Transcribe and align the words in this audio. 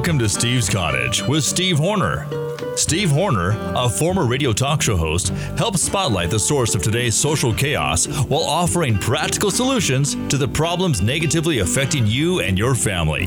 Welcome 0.00 0.18
to 0.20 0.30
Steve's 0.30 0.70
Cottage 0.70 1.22
with 1.24 1.44
Steve 1.44 1.76
Horner. 1.76 2.26
Steve 2.74 3.10
Horner, 3.10 3.54
a 3.76 3.86
former 3.86 4.24
radio 4.24 4.50
talk 4.50 4.80
show 4.80 4.96
host, 4.96 5.28
helps 5.58 5.82
spotlight 5.82 6.30
the 6.30 6.38
source 6.38 6.74
of 6.74 6.82
today's 6.82 7.14
social 7.14 7.52
chaos 7.52 8.06
while 8.06 8.40
offering 8.40 8.98
practical 8.98 9.50
solutions 9.50 10.14
to 10.30 10.38
the 10.38 10.48
problems 10.48 11.02
negatively 11.02 11.58
affecting 11.58 12.06
you 12.06 12.40
and 12.40 12.56
your 12.56 12.74
family. 12.74 13.26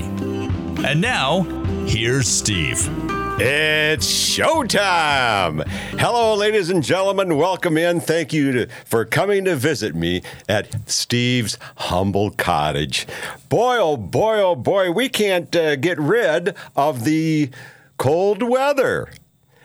And 0.83 0.99
now, 0.99 1.43
here's 1.85 2.27
Steve. 2.27 3.02
It's 3.39 4.05
showtime! 4.05 5.67
Hello, 5.99 6.35
ladies 6.35 6.69
and 6.69 6.83
gentlemen. 6.83 7.35
Welcome 7.35 7.79
in. 7.79 7.99
Thank 7.99 8.31
you 8.31 8.51
to, 8.51 8.67
for 8.85 9.05
coming 9.05 9.45
to 9.45 9.55
visit 9.55 9.95
me 9.95 10.21
at 10.47 10.87
Steve's 10.87 11.57
Humble 11.77 12.29
Cottage. 12.29 13.07
Boy, 13.49 13.77
oh 13.79 13.97
boy, 13.97 14.39
oh 14.39 14.55
boy, 14.55 14.91
we 14.91 15.09
can't 15.09 15.53
uh, 15.55 15.75
get 15.77 15.97
rid 15.99 16.55
of 16.75 17.05
the 17.05 17.49
cold 17.97 18.43
weather. 18.43 19.09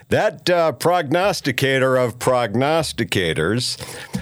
That 0.09 0.49
uh, 0.49 0.73
prognosticator 0.73 1.99
of 1.99 2.19
prognosticators, 2.19 3.77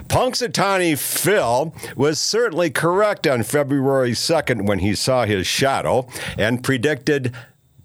Punxsutawney 0.08 0.98
Phil, 0.98 1.72
was 1.94 2.20
certainly 2.20 2.70
correct 2.70 3.28
on 3.28 3.44
February 3.44 4.10
2nd 4.10 4.66
when 4.66 4.80
he 4.80 4.96
saw 4.96 5.24
his 5.24 5.46
shadow 5.46 6.08
and 6.36 6.64
predicted 6.64 7.32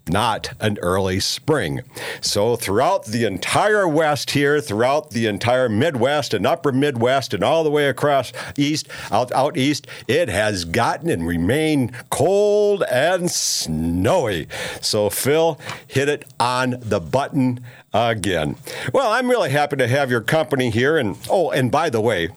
not 0.08 0.52
an 0.60 0.78
early 0.82 1.20
spring. 1.20 1.82
So, 2.20 2.56
throughout 2.56 3.06
the 3.06 3.24
entire 3.24 3.86
West 3.86 4.32
here, 4.32 4.60
throughout 4.60 5.10
the 5.10 5.26
entire 5.26 5.68
Midwest 5.68 6.34
and 6.34 6.46
upper 6.46 6.72
Midwest, 6.72 7.34
and 7.34 7.44
all 7.44 7.64
the 7.64 7.70
way 7.70 7.88
across 7.88 8.32
east, 8.56 8.88
out, 9.10 9.32
out 9.32 9.56
east, 9.56 9.86
it 10.08 10.28
has 10.28 10.64
gotten 10.64 11.08
and 11.08 11.26
remained 11.26 11.92
cold 12.10 12.82
and 12.90 13.30
snowy. 13.30 14.48
So, 14.80 15.10
Phil 15.10 15.58
hit 15.86 16.08
it 16.08 16.24
on 16.40 16.76
the 16.80 17.00
button 17.00 17.60
again. 17.92 18.56
Well, 18.92 19.12
I'm 19.12 19.28
really 19.28 19.50
happy 19.50 19.76
to 19.76 19.88
have 19.88 20.10
your 20.10 20.20
company 20.20 20.70
here. 20.70 20.96
And 20.96 21.16
oh, 21.28 21.50
and 21.50 21.70
by 21.70 21.90
the 21.90 22.00
way, 22.00 22.30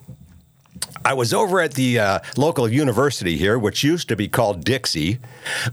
I 1.05 1.13
was 1.13 1.35
over 1.35 1.61
at 1.61 1.75
the 1.75 1.99
uh, 1.99 2.19
local 2.35 2.67
university 2.67 3.37
here, 3.37 3.59
which 3.59 3.83
used 3.83 4.07
to 4.09 4.15
be 4.15 4.27
called 4.27 4.65
Dixie, 4.65 5.19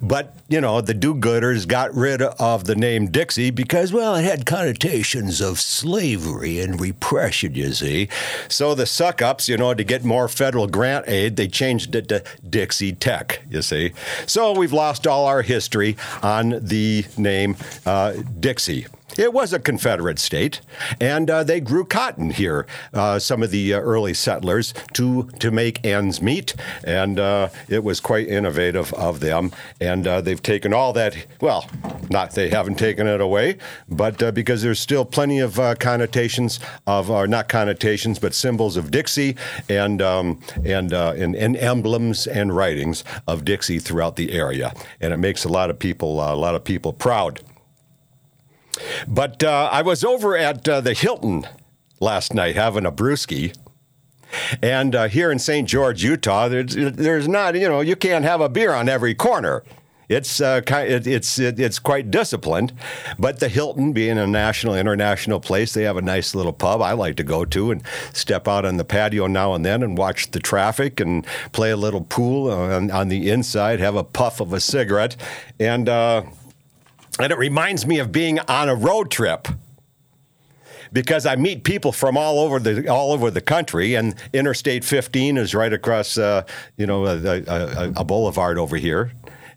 but 0.03 0.37
you 0.47 0.61
know 0.61 0.83
the 0.83 0.93
do-gooders 0.93 1.67
got 1.67 1.95
rid 1.95 2.21
of 2.21 2.65
the 2.65 2.75
name 2.75 3.11
Dixie 3.11 3.51
because, 3.51 3.95
well, 3.95 4.15
it 4.15 4.25
had 4.25 4.45
connotations 4.45 5.41
of 5.41 5.59
slavery 5.59 6.61
and 6.61 6.79
repression. 6.79 7.55
You 7.55 7.73
see, 7.73 8.11
so 8.49 8.75
the 8.75 8.85
suck-ups, 8.85 9.49
you 9.49 9.57
know, 9.57 9.73
to 9.73 9.83
get 9.83 10.05
more 10.05 10.29
federal 10.29 10.67
grant 10.67 11.09
aid, 11.09 11.37
they 11.37 11.49
changed 11.49 11.95
it 11.95 12.09
to 12.09 12.23
Dixie 12.47 12.93
Tech. 12.93 13.41
You 13.49 13.63
see, 13.63 13.93
so 14.27 14.53
we've 14.53 14.75
lost 14.75 15.07
all 15.07 15.25
our 15.25 15.41
history 15.41 15.97
on 16.23 16.61
the 16.61 17.07
name 17.17 17.57
uh, 17.87 18.13
Dixie. 18.39 18.87
It 19.19 19.35
was 19.35 19.53
a 19.53 19.59
Confederate 19.59 20.19
state, 20.19 20.63
and 20.99 21.29
uh, 21.29 21.45
they 21.45 21.61
grew 21.61 21.85
cotton 21.85 22.31
here. 22.31 22.67
Uh, 22.95 23.19
some 23.19 23.43
of 23.43 23.51
the 23.51 23.75
uh, 23.75 23.81
early 23.81 24.15
settlers 24.15 24.73
to 24.95 25.25
to 25.39 25.51
make 25.51 25.85
ends 25.85 26.23
meet, 26.23 26.55
and 26.83 27.19
uh, 27.19 27.49
it 27.69 27.85
was 27.85 28.01
quite 28.01 28.29
innovative 28.29 28.93
of 28.95 29.21
them. 29.21 29.53
And 29.81 30.07
uh, 30.07 30.23
they've 30.23 30.43
taken 30.43 30.73
all 30.73 30.95
that. 30.95 31.15
Well, 31.41 31.69
not 32.09 32.31
they 32.33 32.49
haven't 32.49 32.79
taken 32.79 33.07
it 33.07 33.21
away, 33.21 33.59
but 33.89 34.23
uh, 34.23 34.33
because 34.33 34.63
there's 34.63 34.81
still 34.81 35.05
plenty 35.05 35.41
of 35.41 35.57
connotations 35.79 36.59
of, 36.87 37.11
or 37.11 37.27
not 37.27 37.49
connotations, 37.49 38.19
but 38.19 38.35
symbols 38.35 38.77
of 38.79 38.91
Dixie 38.91 39.37
and 39.69 40.01
um, 40.01 40.41
and, 40.65 40.93
and, 40.93 41.37
and 41.37 41.57
emblems 41.57 42.27
and 42.27 42.57
writings 42.57 43.05
of 43.29 43.45
Dixie 43.45 43.79
throughout 43.79 44.17
the 44.17 44.33
area, 44.33 44.73
and 45.01 45.13
it 45.13 45.19
makes 45.19 45.45
a 45.45 45.49
lot 45.49 45.69
of 45.69 45.79
people 45.79 46.21
a 46.21 46.35
lot 46.35 46.55
of 46.55 46.65
people 46.65 46.95
proud. 46.95 47.41
But 49.07 49.43
uh, 49.43 49.69
I 49.71 49.83
was 49.83 50.05
over 50.05 50.37
at 50.37 50.69
uh, 50.69 50.81
the 50.81 50.95
Hilton 50.95 51.47
last 52.01 52.35
night 52.35 52.57
having 52.57 52.87
a 52.87 52.93
brewski. 52.93 53.57
And 54.63 54.95
uh, 54.95 55.09
here 55.09 55.31
in 55.31 55.39
St. 55.39 55.69
George, 55.69 56.03
Utah, 56.03 56.49
there's, 56.49 56.75
there's 56.75 57.29
not, 57.29 57.55
you 57.55 57.69
know, 57.69 57.81
you 57.81 57.97
can't 57.97 58.25
have 58.25 58.41
a 58.41 58.49
beer 58.49 58.73
on 58.73 58.89
every 58.89 59.15
corner. 59.15 59.63
It's 60.09 60.41
uh, 60.41 60.61
it, 60.67 61.07
it's 61.07 61.39
it, 61.39 61.59
it's 61.59 61.79
quite 61.79 62.11
disciplined, 62.11 62.73
but 63.19 63.41
the 63.41 63.49
Hilton, 63.49 63.93
being 63.93 64.19
a 64.19 64.27
national 64.27 64.75
international 64.75 65.41
place, 65.41 65.73
they 65.73 65.85
have 65.85 65.97
a 65.97 66.03
nice 66.03 66.35
little 66.35 66.53
pub 66.53 66.83
I 66.83 66.93
like 66.93 67.17
to 67.17 67.25
go 67.25 67.45
to 67.47 67.71
and 67.71 67.83
step 68.13 68.47
out 68.47 68.65
on 68.65 68.77
the 68.77 68.85
patio 68.85 69.27
now 69.27 69.55
and 69.55 69.65
then 69.65 69.83
and 69.83 69.97
watch 69.97 70.31
the 70.33 70.41
traffic 70.41 71.01
and 71.01 71.27
play 71.53 71.71
a 71.71 71.77
little 71.77 72.03
pool 72.03 72.51
on, 72.51 72.91
on 72.91 73.09
the 73.09 73.31
inside, 73.31 73.81
have 73.81 73.95
a 73.95 74.05
puff 74.05 74.41
of 74.41 74.53
a 74.53 74.61
cigarette, 74.61 75.17
and 75.59 75.89
uh, 75.89 76.25
and 77.19 77.33
it 77.33 77.39
reminds 77.39 77.87
me 77.87 77.99
of 77.99 78.13
being 78.13 78.39
on 78.41 78.69
a 78.69 78.75
road 78.75 79.11
trip 79.11 79.49
because 80.93 81.25
I 81.25 81.37
meet 81.37 81.65
people 81.65 81.93
from 81.93 82.17
all 82.17 82.39
over 82.39 82.59
the 82.59 82.89
all 82.89 83.13
over 83.13 83.31
the 83.31 83.41
country, 83.41 83.95
and 83.95 84.15
Interstate 84.33 84.85
15 84.85 85.37
is 85.37 85.55
right 85.55 85.73
across, 85.73 86.19
uh, 86.19 86.45
you 86.77 86.87
know, 86.87 87.07
a, 87.07 87.17
a, 87.17 87.93
a, 87.97 88.05
boulevard 88.05 88.59
over 88.59 88.77
here, 88.77 89.13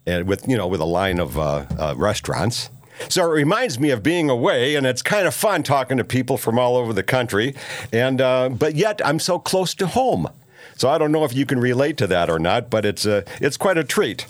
and 0.05 0.27
with 0.27 0.47
you 0.47 0.57
know 0.57 0.67
with 0.67 0.81
a 0.81 0.85
line 0.85 1.19
of 1.19 1.37
uh, 1.37 1.65
uh, 1.77 1.93
restaurants. 1.97 2.69
So 3.09 3.23
it 3.23 3.33
reminds 3.33 3.77
me 3.77 3.89
of 3.89 4.01
being 4.01 4.29
away, 4.29 4.75
and 4.75 4.85
it's 4.85 5.01
kind 5.01 5.27
of 5.27 5.33
fun 5.33 5.63
talking 5.63 5.97
to 5.97 6.05
people 6.05 6.37
from 6.37 6.57
all 6.57 6.77
over 6.77 6.93
the 6.93 7.03
country, 7.03 7.53
and 7.91 8.21
uh, 8.21 8.49
but 8.49 8.75
yet 8.75 9.01
I'm 9.05 9.19
so 9.19 9.37
close 9.37 9.73
to 9.75 9.87
home. 9.87 10.29
So 10.77 10.89
I 10.89 10.97
don't 10.97 11.11
know 11.11 11.23
if 11.23 11.33
you 11.33 11.45
can 11.45 11.59
relate 11.59 11.97
to 11.97 12.07
that 12.07 12.29
or 12.29 12.37
not, 12.37 12.69
but 12.69 12.85
it's 12.85 13.05
a, 13.05 13.23
it's 13.39 13.55
quite 13.55 13.77
a 13.77 13.83
treat. 13.83 14.25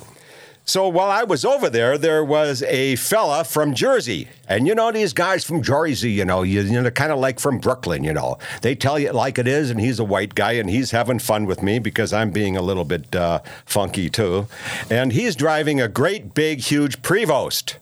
So 0.67 0.87
while 0.87 1.11
I 1.11 1.23
was 1.23 1.45
over 1.45 1.69
there, 1.69 1.95
there 1.95 2.25
was 2.25 2.63
a 2.63 2.95
fella 2.95 3.43
from 3.43 3.75
Jersey. 3.75 4.27
And 4.47 4.67
you 4.67 4.73
know, 4.73 4.91
these 4.91 5.13
guys 5.13 5.45
from 5.45 5.61
Jersey, 5.61 6.11
you 6.11 6.25
know, 6.25 6.41
you, 6.41 6.61
you 6.61 6.81
know, 6.81 6.89
kind 6.89 7.11
of 7.11 7.19
like 7.19 7.39
from 7.39 7.59
Brooklyn, 7.59 8.03
you 8.03 8.13
know. 8.13 8.39
They 8.63 8.73
tell 8.73 8.97
you 8.97 9.11
like 9.11 9.37
it 9.37 9.47
is, 9.47 9.69
and 9.69 9.79
he's 9.79 9.99
a 9.99 10.03
white 10.03 10.33
guy, 10.33 10.53
and 10.53 10.67
he's 10.67 10.89
having 10.89 11.19
fun 11.19 11.45
with 11.45 11.61
me 11.61 11.77
because 11.77 12.11
I'm 12.11 12.31
being 12.31 12.57
a 12.57 12.63
little 12.63 12.83
bit 12.83 13.15
uh, 13.15 13.41
funky 13.65 14.09
too. 14.09 14.47
And 14.89 15.13
he's 15.13 15.35
driving 15.35 15.79
a 15.79 15.87
great, 15.87 16.33
big, 16.33 16.61
huge 16.61 17.03
Prevost. 17.03 17.75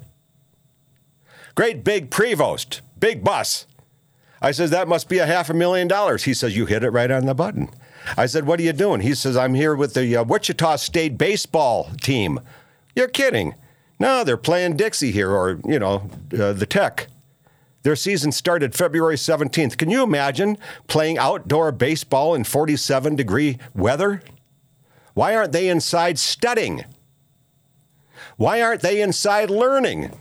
Great 1.55 1.85
big 1.85 2.09
Prevost, 2.09 2.81
big 2.99 3.23
bus. 3.23 3.65
I 4.41 4.51
says, 4.51 4.71
that 4.71 4.89
must 4.89 5.07
be 5.07 5.19
a 5.19 5.25
half 5.25 5.49
a 5.49 5.53
million 5.53 5.87
dollars. 5.87 6.25
He 6.25 6.33
says, 6.33 6.57
you 6.57 6.65
hit 6.65 6.83
it 6.83 6.89
right 6.89 7.09
on 7.09 7.27
the 7.27 7.33
button. 7.33 7.69
I 8.17 8.25
said, 8.25 8.45
what 8.45 8.59
are 8.59 8.63
you 8.63 8.73
doing? 8.73 8.99
He 8.99 9.15
says, 9.15 9.37
I'm 9.37 9.53
here 9.53 9.73
with 9.73 9.93
the 9.93 10.17
uh, 10.17 10.25
Wichita 10.25 10.75
State 10.75 11.17
baseball 11.17 11.91
team. 12.01 12.41
You're 12.95 13.07
kidding. 13.07 13.55
No, 13.99 14.23
they're 14.23 14.37
playing 14.37 14.77
Dixie 14.77 15.11
here, 15.11 15.31
or, 15.31 15.59
you 15.65 15.79
know, 15.79 16.09
uh, 16.37 16.53
the 16.53 16.65
Tech. 16.65 17.07
Their 17.83 17.95
season 17.95 18.31
started 18.31 18.73
February 18.73 19.15
17th. 19.15 19.77
Can 19.77 19.89
you 19.89 20.03
imagine 20.03 20.57
playing 20.87 21.17
outdoor 21.17 21.71
baseball 21.71 22.33
in 22.33 22.43
47 22.43 23.15
degree 23.15 23.57
weather? 23.75 24.21
Why 25.13 25.35
aren't 25.35 25.51
they 25.51 25.67
inside 25.67 26.17
studying? 26.17 26.85
Why 28.37 28.61
aren't 28.61 28.81
they 28.81 29.01
inside 29.01 29.49
learning? 29.49 30.11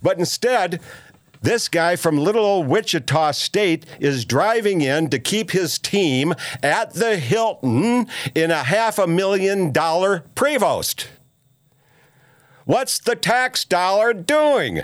But 0.00 0.18
instead, 0.18 0.80
this 1.42 1.68
guy 1.68 1.96
from 1.96 2.18
little 2.18 2.44
old 2.44 2.68
Wichita 2.68 3.32
State 3.32 3.84
is 4.00 4.24
driving 4.24 4.80
in 4.80 5.10
to 5.10 5.18
keep 5.18 5.50
his 5.50 5.78
team 5.78 6.34
at 6.62 6.94
the 6.94 7.16
Hilton 7.16 8.06
in 8.34 8.50
a 8.50 8.62
half 8.62 8.98
a 8.98 9.06
million 9.06 9.72
dollar 9.72 10.24
Prevost. 10.34 11.06
What's 12.64 12.98
the 12.98 13.16
tax 13.16 13.64
dollar 13.64 14.12
doing? 14.12 14.82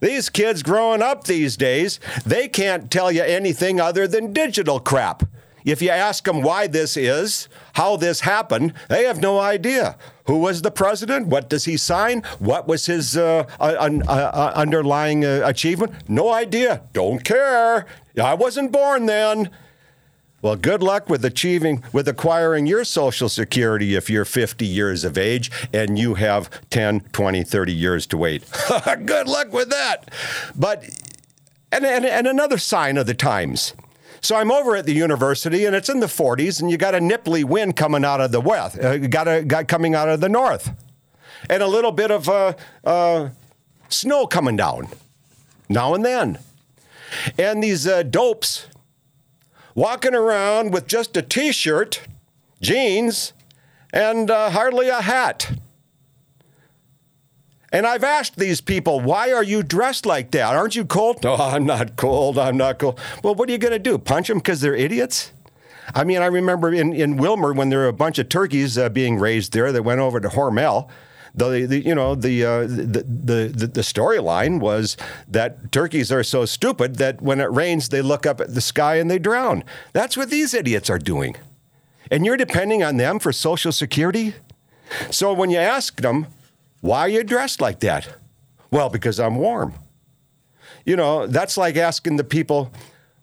These 0.00 0.28
kids 0.28 0.62
growing 0.62 1.00
up 1.00 1.24
these 1.24 1.56
days, 1.56 1.98
they 2.26 2.48
can't 2.48 2.90
tell 2.90 3.10
you 3.10 3.22
anything 3.22 3.80
other 3.80 4.06
than 4.06 4.32
digital 4.32 4.78
crap. 4.78 5.22
If 5.64 5.80
you 5.80 5.88
ask 5.88 6.24
them 6.24 6.42
why 6.42 6.66
this 6.66 6.94
is, 6.96 7.48
how 7.72 7.96
this 7.96 8.20
happened, 8.20 8.74
they 8.90 9.04
have 9.04 9.22
no 9.22 9.40
idea. 9.40 9.96
Who 10.26 10.38
was 10.38 10.60
the 10.60 10.70
president? 10.70 11.28
What 11.28 11.48
does 11.48 11.64
he 11.64 11.78
sign? 11.78 12.22
What 12.38 12.68
was 12.68 12.84
his 12.84 13.16
uh, 13.16 13.44
uh, 13.58 13.62
uh, 14.06 14.52
underlying 14.54 15.24
uh, 15.24 15.40
achievement? 15.44 15.92
No 16.06 16.30
idea. 16.30 16.82
Don't 16.92 17.24
care. 17.24 17.86
I 18.22 18.34
wasn't 18.34 18.72
born 18.72 19.06
then. 19.06 19.50
Well, 20.44 20.56
good 20.56 20.82
luck 20.82 21.08
with 21.08 21.24
achieving, 21.24 21.82
with 21.90 22.06
acquiring 22.06 22.66
your 22.66 22.84
Social 22.84 23.30
Security 23.30 23.94
if 23.94 24.10
you're 24.10 24.26
50 24.26 24.66
years 24.66 25.02
of 25.02 25.16
age 25.16 25.50
and 25.72 25.98
you 25.98 26.16
have 26.16 26.50
10, 26.68 27.00
20, 27.00 27.42
30 27.44 27.72
years 27.72 28.06
to 28.08 28.18
wait. 28.18 28.44
good 29.06 29.26
luck 29.26 29.54
with 29.54 29.70
that. 29.70 30.10
But, 30.54 30.84
and, 31.72 31.86
and, 31.86 32.04
and 32.04 32.26
another 32.26 32.58
sign 32.58 32.98
of 32.98 33.06
the 33.06 33.14
times. 33.14 33.72
So 34.20 34.36
I'm 34.36 34.52
over 34.52 34.76
at 34.76 34.84
the 34.84 34.92
university, 34.92 35.64
and 35.64 35.74
it's 35.74 35.88
in 35.88 36.00
the 36.00 36.08
40s, 36.08 36.60
and 36.60 36.70
you 36.70 36.76
got 36.76 36.94
a 36.94 37.00
nipply 37.00 37.42
wind 37.44 37.76
coming 37.76 38.04
out 38.04 38.20
of 38.20 38.30
the 38.30 38.40
west, 38.42 38.78
uh, 38.78 38.98
got 38.98 39.26
a 39.26 39.42
got 39.42 39.66
coming 39.66 39.94
out 39.94 40.10
of 40.10 40.20
the 40.20 40.28
north, 40.28 40.70
and 41.48 41.62
a 41.62 41.66
little 41.66 41.92
bit 41.92 42.10
of 42.10 42.28
uh, 42.28 42.52
uh, 42.84 43.30
snow 43.88 44.26
coming 44.26 44.56
down 44.56 44.88
now 45.70 45.94
and 45.94 46.04
then. 46.04 46.38
And 47.38 47.62
these 47.62 47.86
uh, 47.86 48.02
dopes 48.02 48.66
walking 49.74 50.14
around 50.14 50.72
with 50.72 50.86
just 50.86 51.16
a 51.16 51.22
t 51.22 51.52
shirt, 51.52 52.02
jeans, 52.60 53.32
and 53.92 54.30
uh, 54.30 54.50
hardly 54.50 54.88
a 54.88 55.00
hat. 55.00 55.52
And 57.72 57.88
I've 57.88 58.04
asked 58.04 58.36
these 58.36 58.60
people, 58.60 59.00
why 59.00 59.32
are 59.32 59.42
you 59.42 59.64
dressed 59.64 60.06
like 60.06 60.30
that? 60.30 60.54
Aren't 60.54 60.76
you 60.76 60.84
cold? 60.84 61.24
No, 61.24 61.34
I'm 61.38 61.66
not 61.66 61.96
cold. 61.96 62.38
I'm 62.38 62.56
not 62.56 62.78
cold. 62.78 63.00
Well, 63.22 63.34
what 63.34 63.48
are 63.48 63.52
you 63.52 63.58
going 63.58 63.72
to 63.72 63.80
do? 63.80 63.98
Punch 63.98 64.28
them 64.28 64.38
because 64.38 64.60
they're 64.60 64.76
idiots? 64.76 65.32
I 65.92 66.04
mean, 66.04 66.22
I 66.22 66.26
remember 66.26 66.72
in, 66.72 66.92
in 66.92 67.16
Willmar 67.18 67.54
when 67.54 67.70
there 67.70 67.80
were 67.80 67.88
a 67.88 67.92
bunch 67.92 68.18
of 68.18 68.28
turkeys 68.28 68.78
uh, 68.78 68.88
being 68.88 69.18
raised 69.18 69.52
there 69.52 69.72
that 69.72 69.82
went 69.82 70.00
over 70.00 70.20
to 70.20 70.28
Hormel. 70.28 70.88
The, 71.36 71.66
the 71.66 71.84
you 71.84 71.94
know 71.94 72.14
the, 72.14 72.44
uh, 72.44 72.60
the 72.60 73.04
the 73.06 73.52
the, 73.52 73.66
the 73.66 73.80
storyline 73.80 74.60
was 74.60 74.96
that 75.26 75.72
turkeys 75.72 76.12
are 76.12 76.22
so 76.22 76.44
stupid 76.44 76.96
that 76.96 77.20
when 77.20 77.40
it 77.40 77.50
rains 77.50 77.88
they 77.88 78.02
look 78.02 78.24
up 78.24 78.40
at 78.40 78.54
the 78.54 78.60
sky 78.60 78.96
and 78.96 79.10
they 79.10 79.18
drown. 79.18 79.64
That's 79.92 80.16
what 80.16 80.30
these 80.30 80.54
idiots 80.54 80.88
are 80.88 80.98
doing, 80.98 81.34
and 82.08 82.24
you're 82.24 82.36
depending 82.36 82.84
on 82.84 82.98
them 82.98 83.18
for 83.18 83.32
Social 83.32 83.72
Security. 83.72 84.34
So 85.10 85.32
when 85.32 85.50
you 85.50 85.58
ask 85.58 86.00
them, 86.00 86.28
why 86.80 87.00
are 87.00 87.08
you 87.08 87.24
dressed 87.24 87.60
like 87.60 87.80
that? 87.80 88.08
Well, 88.70 88.88
because 88.88 89.18
I'm 89.18 89.36
warm. 89.36 89.74
You 90.84 90.96
know, 90.96 91.26
that's 91.26 91.56
like 91.56 91.76
asking 91.76 92.16
the 92.16 92.24
people, 92.24 92.72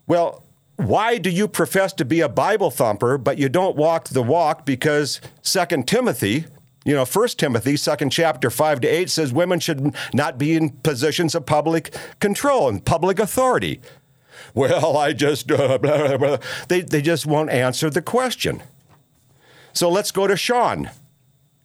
well, 0.06 0.44
why 0.76 1.18
do 1.18 1.30
you 1.30 1.46
profess 1.46 1.92
to 1.94 2.04
be 2.04 2.20
a 2.20 2.28
Bible 2.28 2.70
thumper, 2.70 3.16
but 3.18 3.38
you 3.38 3.48
don't 3.48 3.76
walk 3.76 4.08
the 4.08 4.22
walk? 4.22 4.66
Because 4.66 5.20
Second 5.42 5.86
Timothy, 5.86 6.46
you 6.84 6.94
know, 6.94 7.04
First 7.04 7.38
Timothy, 7.38 7.76
second 7.76 8.10
chapter 8.10 8.50
five 8.50 8.80
to 8.80 8.88
eight 8.88 9.10
says 9.10 9.32
women 9.32 9.60
should 9.60 9.94
not 10.12 10.38
be 10.38 10.56
in 10.56 10.70
positions 10.70 11.34
of 11.34 11.46
public 11.46 11.94
control 12.20 12.68
and 12.68 12.84
public 12.84 13.18
authority. 13.18 13.80
Well, 14.54 14.96
I 14.96 15.12
just 15.12 15.50
uh, 15.50 15.78
blah, 15.78 16.08
blah, 16.08 16.16
blah. 16.16 16.38
they 16.68 16.80
they 16.80 17.02
just 17.02 17.26
won't 17.26 17.50
answer 17.50 17.90
the 17.90 18.02
question. 18.02 18.62
So 19.72 19.88
let's 19.88 20.10
go 20.10 20.26
to 20.26 20.36
Sean. 20.36 20.90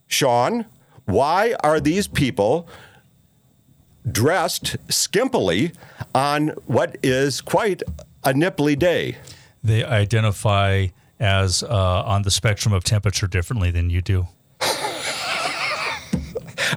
Sean, 0.06 0.64
why 1.04 1.54
are 1.62 1.80
these 1.80 2.08
people 2.08 2.68
dressed 4.10 4.76
skimpily 4.86 5.74
on 6.14 6.48
what 6.66 6.96
is 7.02 7.40
quite 7.40 7.82
a 8.24 8.32
nipply 8.32 8.78
day? 8.78 9.16
They 9.62 9.84
identify 9.84 10.88
as 11.20 11.62
uh, 11.62 12.02
on 12.06 12.22
the 12.22 12.30
spectrum 12.30 12.72
of 12.72 12.84
temperature 12.84 13.26
differently 13.26 13.70
than 13.70 13.90
you 13.90 14.00
do. 14.00 14.28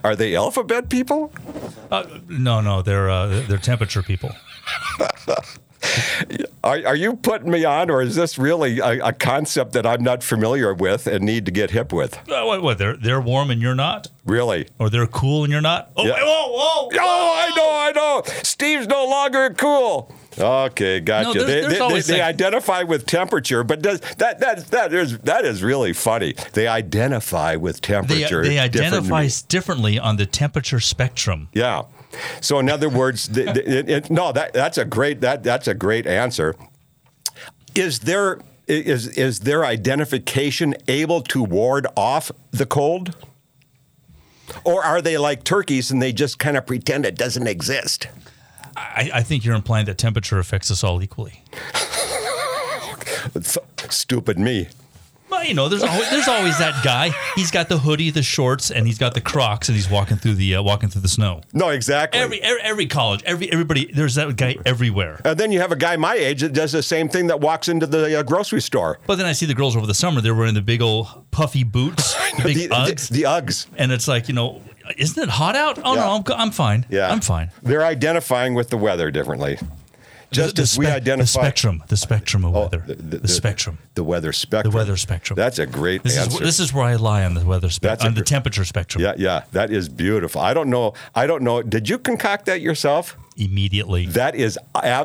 Are 0.04 0.16
they 0.16 0.36
alphabet 0.36 0.90
people? 0.90 1.32
Uh, 1.92 2.06
no, 2.28 2.62
no, 2.62 2.82
they're 2.82 3.10
uh, 3.10 3.28
they're 3.48 3.58
temperature 3.58 4.02
people. 4.04 4.32
Are, 6.64 6.78
are 6.86 6.96
you 6.96 7.16
putting 7.16 7.50
me 7.50 7.66
on, 7.66 7.90
or 7.90 8.04
is 8.04 8.16
this 8.16 8.38
really 8.38 8.78
a, 8.80 9.08
a 9.08 9.12
concept 9.14 9.74
that 9.74 9.84
I'm 9.86 10.04
not 10.04 10.22
familiar 10.22 10.76
with 10.76 11.08
and 11.08 11.26
need 11.26 11.46
to 11.48 11.52
get 11.52 11.72
hip 11.72 11.92
with? 11.92 12.16
Uh, 12.30 12.44
what, 12.44 12.62
what? 12.62 12.78
They're 12.78 12.96
they're 12.96 13.20
warm 13.20 13.50
and 13.50 13.60
you're 13.62 13.74
not, 13.76 14.08
Really? 14.24 14.68
or 14.78 14.92
they're 14.92 15.08
cool 15.08 15.44
and 15.44 15.52
you're 15.52 15.60
not. 15.60 15.92
Oh, 15.98 16.06
Yeah. 16.06 16.14
whoa, 16.22 16.52
whoa, 16.52 16.88
whoa! 16.88 16.98
Oh, 17.02 17.34
I 17.36 17.56
know, 17.56 17.72
I 17.72 17.92
know. 17.96 18.22
Steve's 18.44 18.86
no 18.88 19.06
longer 19.08 19.50
cool. 19.58 20.14
Okay, 20.40 21.00
gotcha. 21.02 21.28
No, 21.28 21.34
there's- 21.34 21.48
they, 21.48 21.62
there's 21.62 21.74
they- 21.74 21.80
always 21.80 22.08
they 22.08 22.22
identify 22.22 22.84
with 22.84 23.06
temperature, 23.06 23.64
but 23.64 23.82
does 23.82 24.00
that 24.18 24.40
that 24.40 24.68
that 24.68 24.94
is 24.94 25.18
that 25.20 25.44
is 25.46 25.62
really 25.62 25.94
funny. 25.94 26.36
They 26.54 26.68
identify 26.68 27.56
with 27.58 27.82
temperature. 27.82 28.42
they 28.44 28.56
than 28.56 28.64
identify 28.64 29.28
differently 29.48 30.00
on 30.00 30.16
the 30.18 30.26
temperature 30.26 30.80
spectrum. 30.80 31.50
Yeah. 31.54 31.84
So 32.42 32.60
in 32.60 32.70
other 32.70 32.90
words, 32.90 33.28
the, 33.30 33.44
the, 33.44 33.70
it, 33.80 33.90
it- 33.90 34.10
no, 34.10 34.32
that 34.32 34.54
that's 34.54 34.78
a 34.78 34.86
great 34.86 35.22
that 35.22 35.44
that's 35.44 35.68
a 35.68 35.74
great 35.74 36.08
answer. 36.08 36.56
Is 37.76 38.00
there 38.00 38.40
is 38.68 39.08
is 39.10 39.42
their 39.42 39.66
identification 39.66 40.76
able 40.88 41.22
to 41.24 41.44
ward 41.44 41.88
off 41.98 42.32
the 42.52 42.66
cold? 42.66 43.16
Or 44.66 44.84
are 44.84 45.02
they 45.02 45.18
like 45.18 45.44
turkeys 45.44 45.92
and 45.92 46.02
they 46.02 46.12
just 46.12 46.38
kind 46.40 46.58
of 46.58 46.66
pretend 46.66 47.06
it 47.06 47.16
doesn't 47.16 47.48
exist? 47.48 48.08
I, 48.76 49.12
I 49.16 49.24
think 49.24 49.46
you're 49.46 49.56
implying 49.56 49.86
that 49.86 49.98
temperature 49.98 50.40
affects 50.40 50.72
us 50.72 50.84
all 50.84 51.02
equally. 51.02 51.44
Stupid 53.90 54.40
me. 54.40 54.68
Well, 55.32 55.46
you 55.46 55.54
know, 55.54 55.70
there's 55.70 55.82
always, 55.82 56.10
there's 56.10 56.28
always 56.28 56.58
that 56.58 56.84
guy. 56.84 57.12
He's 57.36 57.52
got 57.52 57.70
the 57.70 57.78
hoodie, 57.78 58.10
the 58.10 58.22
shorts, 58.22 58.70
and 58.70 58.86
he's 58.86 58.98
got 58.98 59.14
the 59.14 59.22
Crocs, 59.22 59.70
and 59.70 59.78
he's 59.78 59.90
walking 59.90 60.18
through 60.18 60.34
the 60.34 60.56
uh, 60.58 60.62
walking 60.62 60.90
through 60.90 61.04
the 61.04 61.08
snow. 61.08 61.40
No, 61.54 61.70
exactly. 61.70 62.20
Every, 62.20 62.42
every 62.42 62.62
every 62.62 62.86
college, 62.88 63.24
every 63.24 63.50
everybody, 63.50 63.90
there's 63.94 64.16
that 64.16 64.36
guy 64.36 64.58
everywhere. 64.66 65.22
and 65.24 65.40
then 65.40 65.54
you 65.54 65.62
have 65.62 65.72
a 65.72 65.78
guy 65.78 65.96
my 65.96 66.16
age 66.16 66.42
that 66.42 66.52
does 66.52 66.74
the 66.74 66.84
same 66.84 67.08
thing 67.08 67.28
that 67.28 67.40
walks 67.40 67.70
into 67.70 67.88
the 67.88 68.20
uh, 68.20 68.24
grocery 68.24 68.62
store. 68.62 69.00
But 69.08 69.16
then 69.16 69.26
I 69.26 69.32
see 69.32 69.46
the 69.46 69.54
girls 69.54 69.78
over 69.78 69.88
the 69.88 69.94
summer; 69.94 70.20
they're 70.20 70.36
wearing 70.36 70.54
the 70.54 70.62
big 70.62 70.82
old 70.82 71.08
puffy 71.32 71.64
boots, 71.64 72.14
the 72.38 72.44
big 72.44 72.58
the, 72.58 72.68
Uggs, 72.68 73.08
the, 73.08 73.22
the 73.22 73.24
Uggs. 73.24 73.68
and 73.78 73.94
it's 73.94 74.10
like 74.10 74.28
you 74.28 74.34
know, 74.34 74.62
isn't 74.98 75.22
it 75.22 75.30
hot 75.30 75.56
out? 75.56 75.80
Oh 75.84 75.96
Yeah. 75.96 76.02
no, 76.02 76.12
I'm, 76.16 76.24
I'm 76.40 76.52
fine. 76.52 76.86
Yeah. 76.90 77.12
I'm 77.12 77.22
fine. 77.22 77.52
They're 77.64 77.84
identifying 77.86 78.54
with 78.54 78.70
the 78.70 78.78
weather 78.78 79.12
differently. 79.12 79.58
Just 80.32 80.56
the, 80.56 80.62
as 80.62 80.78
we 80.78 80.86
spec- 80.86 80.96
identify 80.96 81.24
the 81.24 81.28
spectrum, 81.28 81.84
the 81.90 81.98
spectrum 81.98 82.46
of 82.46 82.56
Oh, 82.56 82.62
weather, 82.62 82.84
the, 82.88 83.28
spectrum, 83.28 83.80
the 83.96 84.04
weather 84.06 84.32
spectrum. 84.32 84.72
the 84.72 84.78
weather 84.78 84.96
spectrum. 84.96 85.36
That's 85.36 85.60
a 85.60 85.66
great 85.66 86.04
This 86.04 86.18
answer. 86.18 86.36
is 86.36 86.40
this 86.40 86.60
is 86.62 86.74
where 86.74 86.86
I 86.86 86.96
lie 86.96 87.26
on 87.26 87.34
the 87.34 87.46
weather 87.46 87.70
spectrum, 87.70 88.08
on 88.08 88.14
the 88.16 88.22
temperature 88.24 88.64
spectrum. 88.64 89.04
yeah, 89.04 89.14
yeah, 89.18 89.44
that 89.52 89.72
is 89.72 89.90
beautiful. 89.90 90.40
I 90.40 90.54
don't 90.54 90.70
know. 90.70 90.94
I 91.14 91.28
don't 91.28 91.44
know. 91.44 91.62
Did 91.62 91.90
you 91.90 92.00
concoct 92.00 92.46
that 92.46 92.62
yourself? 92.62 93.18
Immediately, 93.36 94.06
That 94.08 94.36
is 94.36 94.58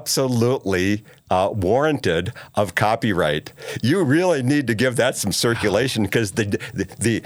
absolutely 0.06 1.04
uh, 1.30 1.50
warranted 1.52 2.32
of 2.54 2.74
copyright. 2.74 3.52
You 3.82 4.04
really 4.04 4.42
need 4.42 4.66
to 4.68 4.74
give 4.74 4.96
that 4.96 5.16
some 5.16 5.32
circulation 5.32 6.04
because 6.04 6.32
the, 6.32 6.44
the 6.74 6.84
the 6.98 7.22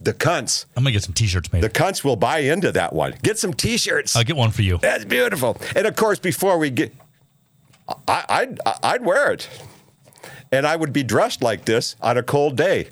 the 0.00 0.14
cunts 0.14 0.66
I'm 0.76 0.84
gonna 0.84 0.92
get 0.92 1.02
some 1.02 1.12
T-shirts 1.14 1.52
made. 1.52 1.62
the 1.62 1.70
cunts 1.70 2.04
will 2.04 2.16
buy 2.16 2.38
into 2.38 2.70
that 2.72 2.92
one. 2.92 3.14
Get 3.22 3.38
some 3.38 3.52
T-shirts. 3.52 4.14
I'll 4.14 4.24
get 4.24 4.36
one 4.36 4.50
for 4.50 4.62
you. 4.62 4.78
That's 4.78 5.04
beautiful. 5.04 5.56
And 5.74 5.86
of 5.86 5.96
course, 5.96 6.18
before 6.18 6.58
we 6.58 6.70
get, 6.70 6.92
I, 8.06 8.24
I'd 8.28 8.60
I'd 8.82 9.04
wear 9.04 9.32
it, 9.32 9.48
and 10.52 10.66
I 10.66 10.76
would 10.76 10.92
be 10.92 11.02
dressed 11.02 11.42
like 11.42 11.64
this 11.64 11.96
on 12.00 12.16
a 12.16 12.22
cold 12.22 12.56
day. 12.56 12.88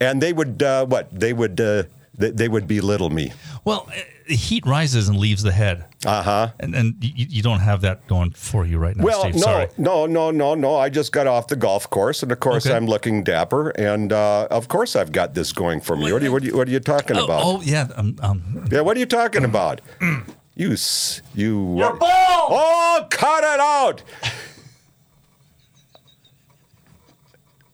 And 0.00 0.22
they 0.22 0.32
would 0.32 0.62
uh, 0.62 0.86
what? 0.86 1.08
They 1.12 1.32
would 1.32 1.60
uh, 1.60 1.84
they, 2.16 2.30
they 2.30 2.48
would 2.48 2.66
belittle 2.68 3.10
me. 3.10 3.32
Well, 3.64 3.88
uh, 3.88 4.00
the 4.30 4.36
heat 4.36 4.64
rises 4.64 5.08
and 5.08 5.18
leaves 5.18 5.42
the 5.42 5.50
head, 5.50 5.84
Uh 6.06 6.22
huh. 6.22 6.48
and 6.60 6.74
and 6.74 6.94
you, 7.02 7.26
you 7.28 7.42
don't 7.42 7.58
have 7.60 7.80
that 7.80 8.06
going 8.06 8.30
for 8.30 8.64
you 8.64 8.78
right 8.78 8.96
now, 8.96 9.02
Well, 9.04 9.20
Steve. 9.22 9.34
no, 9.34 9.40
Sorry. 9.40 9.66
no, 9.76 10.06
no, 10.06 10.30
no, 10.30 10.54
no. 10.54 10.76
I 10.76 10.88
just 10.88 11.10
got 11.10 11.26
off 11.26 11.48
the 11.48 11.56
golf 11.56 11.90
course, 11.90 12.22
and 12.22 12.30
of 12.30 12.38
course, 12.38 12.64
Okay. 12.64 12.76
I'm 12.76 12.86
looking 12.86 13.24
dapper, 13.24 13.70
and 13.70 14.12
uh, 14.12 14.46
of 14.50 14.68
course, 14.68 14.94
I've 14.94 15.10
got 15.10 15.34
this 15.34 15.52
going 15.52 15.80
for 15.80 15.96
me. 15.96 16.12
What 16.12 16.22
are 16.22 16.24
you, 16.26 16.32
what 16.32 16.42
are 16.42 16.46
you, 16.46 16.56
what 16.56 16.68
are 16.68 16.70
you 16.70 16.80
talking 16.80 17.16
Oh, 17.18 17.24
about? 17.24 17.42
oh, 17.44 17.60
yeah, 17.62 17.88
um, 17.96 18.16
um, 18.22 18.66
Yeah, 18.70 18.82
what 18.82 18.96
are 18.96 19.00
you 19.00 19.06
talking 19.06 19.44
about? 19.44 19.80
You, 20.56 20.72
s- 20.72 21.22
you. 21.34 21.76
Your 21.78 21.94
ball. 21.94 22.48
Oh, 22.50 23.06
cut 23.10 23.42
it 23.44 23.60
out. 23.60 24.02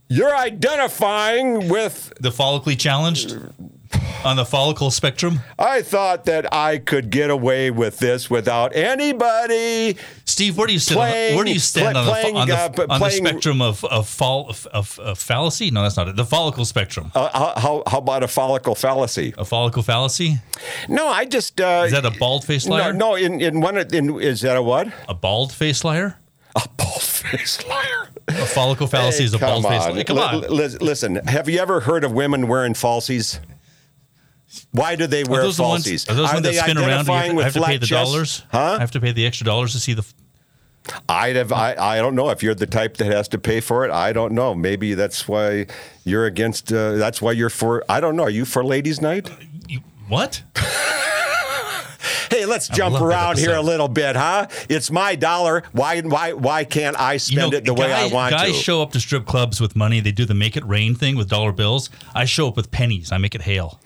You're 0.08 0.36
identifying 0.36 1.68
with. 1.68 2.12
the 2.20 2.30
follically 2.30 2.78
challenged 2.78 3.36
on 4.24 4.36
the 4.36 4.44
follicle 4.44 4.90
spectrum. 4.90 5.40
I 5.58 5.82
thought 5.82 6.24
that 6.24 6.52
I 6.52 6.78
could 6.78 7.10
get 7.10 7.30
away 7.30 7.70
with 7.70 7.98
this 7.98 8.28
without 8.28 8.74
anybody. 8.74 9.96
Steve, 10.24 10.56
where 10.58 10.66
do 10.66 10.72
you 10.72 10.78
sit? 10.78 10.96
on 10.96 11.08
Playing- 11.08 11.30
the, 11.32 11.36
where 11.36 11.44
do 11.44 11.52
you 11.52 11.58
stand 11.58 11.92
play- 11.92 12.00
on 12.00 12.06
the, 12.06 12.12
playing, 12.12 12.34
fo- 12.34 12.40
on, 12.40 12.48
the, 12.48 12.54
uh, 12.56 12.86
on 12.90 13.00
the 13.00 13.10
spectrum 13.10 13.62
of 13.62 13.84
of, 13.84 14.08
fall, 14.08 14.48
of, 14.48 14.66
of, 14.68 14.98
of 14.98 15.18
fallacy? 15.18 15.70
No, 15.70 15.82
that's 15.82 15.96
not 15.96 16.08
it. 16.08 16.16
The 16.16 16.24
follicle 16.24 16.64
spectrum. 16.64 17.12
Uh, 17.14 17.58
how, 17.60 17.82
how, 17.86 17.98
about 17.98 18.22
a 18.22 18.28
follicle 18.28 18.74
fallacy? 18.74 19.34
a 19.38 19.44
follicle 19.44 19.82
fallacy? 19.82 20.38
No, 20.88 21.06
I 21.08 21.24
just. 21.24 21.60
Uh, 21.60 21.82
Is 21.86 21.92
that 21.92 22.04
a 22.04 22.10
bald 22.10 22.44
faced 22.44 22.68
liar? 22.68 22.92
no. 22.92 23.14
In 23.14 23.40
in 23.40 23.60
one 23.60 23.76
in 23.78 24.20
is 24.20 24.40
that 24.42 24.56
a 24.56 24.62
what? 24.62 24.88
A 25.08 25.14
bald 25.14 25.52
faced 25.52 25.84
liar? 25.84 26.18
A 26.56 26.66
bald 26.76 27.02
faced 27.02 27.66
liar. 27.68 28.08
A 28.28 28.46
follicle 28.46 28.86
fallacy 28.86 29.24
is 29.24 29.34
a 29.34 29.38
bald 29.38 29.64
faced 29.64 29.88
liar. 29.90 30.04
Come 30.04 30.18
on. 30.18 30.40
li- 30.40 30.76
listen, 30.80 31.16
have 31.26 31.48
you 31.48 31.58
ever 31.60 31.80
heard 31.80 32.02
of 32.02 32.12
women 32.12 32.48
wearing 32.48 32.72
falsies? 32.74 33.38
Why 34.70 34.94
do 34.96 35.06
they 35.06 35.22
Are 35.22 35.30
wear 35.30 35.42
those 35.42 35.56
the 35.56 35.62
ones, 35.64 35.84
falsies? 35.86 36.10
are 36.10 36.14
those 36.14 36.32
ones 36.32 36.42
that 36.42 36.54
spin 36.54 36.78
around? 36.78 37.06
you 37.06 37.12
have, 37.12 37.38
I 37.38 37.42
have 37.42 37.52
to 37.54 37.62
pay 37.62 37.76
the 37.78 37.86
chests? 37.86 38.10
dollars? 38.12 38.42
Huh? 38.52 38.76
I 38.76 38.80
have 38.80 38.90
to 38.92 39.00
pay 39.00 39.12
the 39.12 39.26
extra 39.26 39.44
dollars 39.44 39.72
to 39.72 39.80
see 39.80 39.92
the. 39.94 40.04
I'd 41.08 41.34
have, 41.34 41.50
I, 41.52 41.74
I 41.76 41.96
don't 41.98 42.14
know 42.14 42.30
if 42.30 42.44
you're 42.44 42.54
the 42.54 42.66
type 42.66 42.96
that 42.98 43.06
has 43.06 43.26
to 43.28 43.38
pay 43.38 43.60
for 43.60 43.84
it. 43.84 43.90
I 43.90 44.12
don't 44.12 44.32
know. 44.32 44.54
Maybe 44.54 44.94
that's 44.94 45.26
why 45.26 45.66
you're 46.04 46.26
against. 46.26 46.72
Uh, 46.72 46.92
that's 46.92 47.20
why 47.20 47.32
you're 47.32 47.50
for. 47.50 47.82
I 47.88 47.98
don't 48.00 48.14
know. 48.14 48.22
Are 48.24 48.30
you 48.30 48.44
for 48.44 48.64
ladies' 48.64 49.00
night? 49.00 49.28
You, 49.68 49.80
what? 50.08 50.42
Hey, 52.28 52.44
let's 52.44 52.68
jump 52.68 53.00
around 53.00 53.38
here 53.38 53.54
a 53.54 53.62
little 53.62 53.86
bit, 53.88 54.16
huh? 54.16 54.48
It's 54.68 54.90
my 54.90 55.14
dollar. 55.14 55.62
Why? 55.72 56.00
Why? 56.00 56.32
Why 56.32 56.64
can't 56.64 56.98
I 56.98 57.14
You 57.14 57.18
spend 57.20 57.52
know, 57.52 57.58
it 57.58 57.64
the 57.64 57.72
way 57.72 57.92
I 57.92 58.08
want 58.08 58.32
guys 58.32 58.46
to? 58.48 58.52
Guys 58.52 58.60
show 58.60 58.82
up 58.82 58.92
to 58.92 59.00
strip 59.00 59.26
clubs 59.26 59.60
with 59.60 59.76
money. 59.76 60.00
They 60.00 60.10
do 60.12 60.24
the 60.24 60.34
make 60.34 60.56
it 60.56 60.64
rain 60.64 60.94
thing 60.96 61.16
with 61.16 61.28
dollar 61.28 61.52
bills. 61.52 61.88
I 62.14 62.24
show 62.24 62.48
up 62.48 62.56
with 62.56 62.70
pennies. 62.72 63.12
I 63.12 63.18
make 63.18 63.34
it 63.36 63.42
hail. 63.42 63.80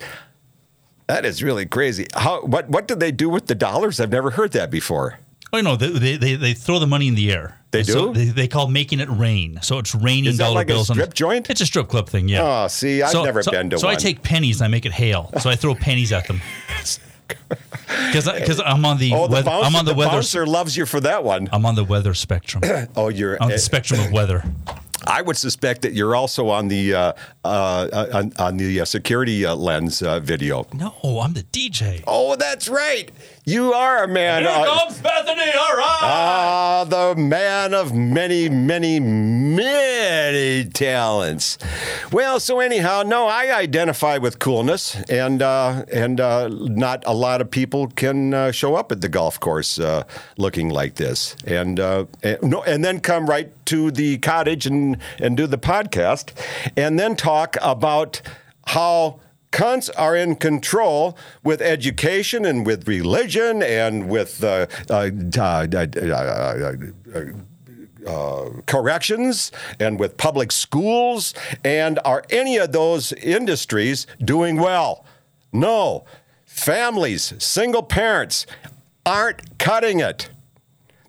That 1.11 1.25
is 1.25 1.43
really 1.43 1.67
crazy. 1.67 2.07
How? 2.15 2.43
What? 2.43 2.69
What 2.69 2.87
do 2.89 2.95
they 2.95 3.13
do 3.13 3.29
with 3.29 3.47
the 3.47 3.55
dollars? 3.55 4.01
I've 4.01 4.11
never 4.13 4.31
heard 4.31 4.53
that 4.53 4.71
before. 4.71 5.19
Oh 5.53 5.61
no, 5.61 5.75
they, 5.75 5.89
they, 5.91 6.17
they, 6.17 6.35
they 6.37 6.55
throw 6.55 6.79
the 6.79 6.87
money 6.87 7.09
in 7.09 7.17
the 7.17 7.33
air. 7.33 7.59
They 7.73 7.83
So 7.83 8.13
do? 8.13 8.19
they, 8.19 8.25
they 8.31 8.47
call 8.49 8.69
making 8.69 9.01
it 9.01 9.09
rain. 9.09 9.59
So 9.63 9.79
it's 9.79 9.95
raining 9.97 10.27
Is 10.27 10.39
that 10.39 10.45
dollar 10.45 10.55
like 10.55 10.71
a 10.71 10.75
bills. 10.75 10.91
on 10.91 10.97
the- 10.97 11.03
strip 11.03 11.15
joint? 11.15 11.51
It's 11.51 11.61
a 11.61 11.67
strip 11.67 11.89
club 11.89 12.09
thing. 12.09 12.29
Yeah. 12.29 12.65
Oh, 12.65 12.69
see, 12.69 13.03
I've 13.03 13.11
so, 13.11 13.25
never 13.25 13.43
so- 13.43 13.51
been 13.51 13.69
to 13.71 13.79
so 13.79 13.89
one. 13.89 13.97
I 13.97 13.99
take 13.99 14.23
pennies 14.23 14.61
and 14.61 14.67
I 14.67 14.69
make 14.69 14.87
it 14.87 14.93
hail. 14.93 15.31
So 15.41 15.51
I 15.51 15.57
throw 15.57 15.75
pennies 15.75 16.13
at 16.13 16.27
them. 16.29 16.41
Because 18.07 18.29
because 18.33 18.61
I'm 18.61 18.85
on 18.85 18.99
the, 18.99 19.13
Oh, 19.13 19.27
the, 19.27 19.35
weather, 19.35 19.45
bouncer, 19.51 19.67
I'm 19.67 19.77
on 19.77 19.85
the, 19.85 19.93
the 19.93 19.99
weather 19.99 20.11
bouncer 20.13 20.47
loves 20.47 20.77
you 20.77 20.85
for 20.87 21.01
that 21.01 21.23
one. 21.23 21.49
I'm 21.53 21.65
on 21.67 21.75
the 21.77 21.85
weather 21.85 22.13
spectrum. 22.15 22.63
Oh, 22.97 23.09
you're. 23.09 23.41
on 23.43 23.49
the 23.51 23.59
spectrum 23.59 24.01
of 24.01 24.11
weather. 24.13 24.43
I 25.07 25.23
would 25.23 25.37
suspect 25.37 25.83
that 25.83 25.93
you're 25.95 26.15
also 26.15 26.49
on 26.49 26.69
the 26.69 26.95
uh, 26.95 27.13
uh, 27.45 28.09
on, 28.13 28.33
on 28.39 28.57
the 28.57 28.81
uh, 28.81 28.85
security 28.85 29.47
uh, 29.47 29.55
lens 29.55 30.03
uh, 30.03 30.21
video. 30.21 30.67
No, 30.75 30.95
I'm 31.21 31.33
the 31.33 31.43
DJ. 31.43 32.03
Oh, 32.07 32.37
that's 32.37 32.69
right. 32.69 33.11
You 33.45 33.73
are 33.73 34.05
a 34.05 34.09
man. 34.09 34.43
Here 34.43 34.51
uh, 34.51 34.65
comes 34.65 34.99
Bethany. 35.01 35.41
All 35.41 35.77
right. 35.77 35.99
Ah, 36.03 36.85
the 36.89 37.15
man 37.17 37.73
of 37.73 37.95
many, 37.95 38.49
many, 38.49 39.01
many 39.01 40.65
talents. 40.71 41.57
Well, 42.13 42.39
so 42.39 42.61
anyhow, 42.61 43.03
no, 43.05 43.27
I 43.27 43.57
identify 43.57 44.19
with 44.19 44.39
coolness, 44.39 44.97
and 45.09 45.41
uh, 45.43 45.85
and 45.93 46.21
uh, 46.21 46.49
not 46.49 47.03
a 47.07 47.15
lot 47.15 47.41
of 47.41 47.51
people 47.51 47.89
can 47.89 48.35
uh, 48.35 48.53
show 48.53 48.75
up 48.77 48.93
at 48.93 49.01
the 49.01 49.09
golf 49.09 49.41
course 49.41 49.81
uh, 49.81 50.05
looking 50.37 50.69
like 50.69 50.97
this, 50.97 51.35
and, 51.47 51.81
uh, 51.81 52.05
and 52.23 52.43
no, 52.43 52.63
and 52.65 52.85
then 52.85 53.01
come 53.01 53.27
right 53.27 53.51
to 53.67 53.91
the 53.91 54.19
cottage 54.19 54.67
and 54.67 54.99
and 55.19 55.37
do 55.37 55.47
the 55.47 55.59
podcast, 55.59 56.33
and 56.77 56.99
then 56.99 57.17
talk 57.17 57.57
about 57.61 58.23
how 58.69 59.21
cunts 59.53 59.91
are 59.97 60.17
in 60.17 60.37
control 60.37 61.17
with 61.43 61.61
education 61.61 62.45
and 62.45 62.65
with 62.65 62.87
religion 62.87 63.63
and 63.63 64.09
with 64.09 64.45
uh, 64.45 64.67
uh, 64.89 65.11
uh, 65.39 65.67
uh, 65.73 65.87
uh, 66.47 66.75
uh, 68.07 68.51
corrections 68.67 69.53
and 69.79 69.99
with 69.99 70.17
public 70.17 70.53
schools. 70.53 71.35
And 71.65 71.99
are 72.05 72.25
any 72.31 72.57
of 72.57 72.73
those 72.73 73.13
industries 73.13 74.07
doing 74.25 74.57
well? 74.57 75.05
No. 75.53 76.05
Families, 76.47 77.35
single 77.39 77.83
parents 77.83 78.47
aren't 79.05 79.59
cutting 79.59 80.01
it. 80.01 80.31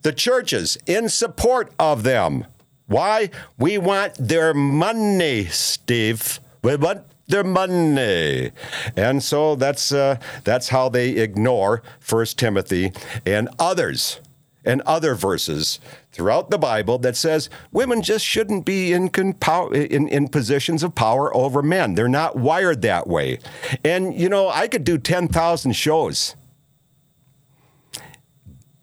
The 0.01 0.13
churches 0.13 0.77
in 0.87 1.09
support 1.09 1.71
of 1.77 2.03
them. 2.03 2.45
Why? 2.91 3.29
We 3.57 3.77
want 3.77 4.15
their 4.15 4.53
money, 4.53 5.45
Steve. 5.45 6.41
We 6.61 6.75
want 6.75 7.05
their 7.25 7.45
money, 7.45 8.51
and 8.97 9.23
so 9.23 9.55
that's 9.55 9.93
uh, 9.93 10.17
that's 10.43 10.67
how 10.67 10.89
they 10.89 11.11
ignore 11.11 11.83
First 12.01 12.37
Timothy 12.37 12.91
and 13.25 13.47
others 13.57 14.19
and 14.65 14.81
other 14.81 15.15
verses 15.15 15.79
throughout 16.11 16.51
the 16.51 16.57
Bible 16.57 16.97
that 16.97 17.15
says 17.15 17.49
women 17.71 18.01
just 18.01 18.25
shouldn't 18.25 18.65
be 18.65 18.91
in, 18.91 19.07
in 19.07 20.07
in 20.09 20.27
positions 20.27 20.83
of 20.83 20.93
power 20.93 21.33
over 21.33 21.61
men. 21.61 21.95
They're 21.95 22.09
not 22.09 22.35
wired 22.35 22.81
that 22.81 23.07
way. 23.07 23.39
And 23.85 24.19
you 24.19 24.27
know, 24.27 24.49
I 24.49 24.67
could 24.67 24.83
do 24.83 24.97
ten 24.97 25.29
thousand 25.29 25.77
shows, 25.77 26.35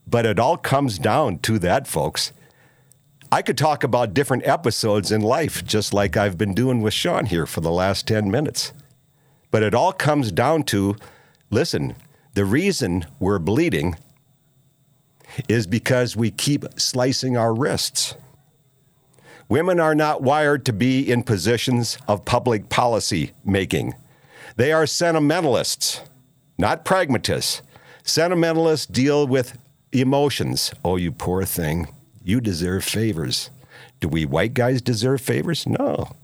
but 0.06 0.24
it 0.24 0.38
all 0.38 0.56
comes 0.56 0.98
down 0.98 1.40
to 1.40 1.58
that, 1.58 1.86
folks. 1.86 2.32
I 3.30 3.42
could 3.42 3.58
talk 3.58 3.84
about 3.84 4.14
different 4.14 4.46
episodes 4.46 5.12
in 5.12 5.20
life, 5.20 5.62
just 5.64 5.92
like 5.92 6.16
I've 6.16 6.38
been 6.38 6.54
doing 6.54 6.80
with 6.80 6.94
Sean 6.94 7.26
here 7.26 7.44
for 7.44 7.60
the 7.60 7.70
last 7.70 8.06
10 8.06 8.30
minutes. 8.30 8.72
But 9.50 9.62
it 9.62 9.74
all 9.74 9.92
comes 9.92 10.32
down 10.32 10.62
to 10.64 10.96
listen, 11.50 11.94
the 12.32 12.46
reason 12.46 13.04
we're 13.20 13.38
bleeding 13.38 13.96
is 15.46 15.66
because 15.66 16.16
we 16.16 16.30
keep 16.30 16.64
slicing 16.78 17.36
our 17.36 17.54
wrists. 17.54 18.14
Women 19.48 19.78
are 19.78 19.94
not 19.94 20.22
wired 20.22 20.64
to 20.66 20.72
be 20.72 21.10
in 21.10 21.22
positions 21.22 21.98
of 22.08 22.24
public 22.24 22.70
policy 22.70 23.32
making. 23.44 23.94
They 24.56 24.72
are 24.72 24.86
sentimentalists, 24.86 26.00
not 26.56 26.84
pragmatists. 26.84 27.60
Sentimentalists 28.02 28.86
deal 28.86 29.26
with 29.26 29.58
emotions. 29.92 30.72
Oh, 30.82 30.96
you 30.96 31.12
poor 31.12 31.44
thing. 31.44 31.88
You 32.28 32.42
deserve 32.42 32.84
favors. 32.84 33.48
Do 34.00 34.08
we 34.08 34.26
white 34.26 34.52
guys 34.52 34.82
deserve 34.82 35.22
favors? 35.22 35.66
No. 35.66 36.14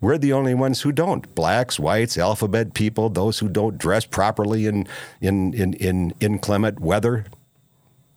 We're 0.00 0.16
the 0.16 0.32
only 0.32 0.54
ones 0.54 0.80
who 0.80 0.90
don't. 0.90 1.34
Blacks, 1.34 1.78
whites, 1.78 2.16
alphabet 2.16 2.72
people, 2.72 3.10
those 3.10 3.38
who 3.38 3.50
don't 3.50 3.76
dress 3.76 4.06
properly 4.06 4.64
in, 4.64 4.88
in, 5.20 5.52
in, 5.52 5.74
in 5.74 6.14
inclement 6.20 6.80
weather, 6.80 7.26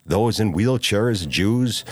those 0.06 0.40
in 0.40 0.54
wheelchairs, 0.54 1.28
Jews, 1.28 1.84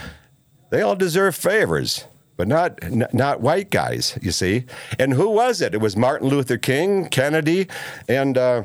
they 0.70 0.82
all 0.82 0.96
deserve 0.96 1.36
favors, 1.36 2.06
but 2.38 2.48
not, 2.48 2.80
not 3.14 3.42
white 3.42 3.70
guys, 3.70 4.18
you 4.22 4.32
see. 4.32 4.64
And 4.98 5.16
who 5.16 5.30
was 5.30 5.60
it? 5.60 5.74
It 5.74 5.82
was 5.82 5.98
Martin 5.98 6.30
Luther 6.30 6.58
King, 6.58 7.10
Kennedy, 7.10 7.68
and, 8.08 8.38
uh, 8.38 8.64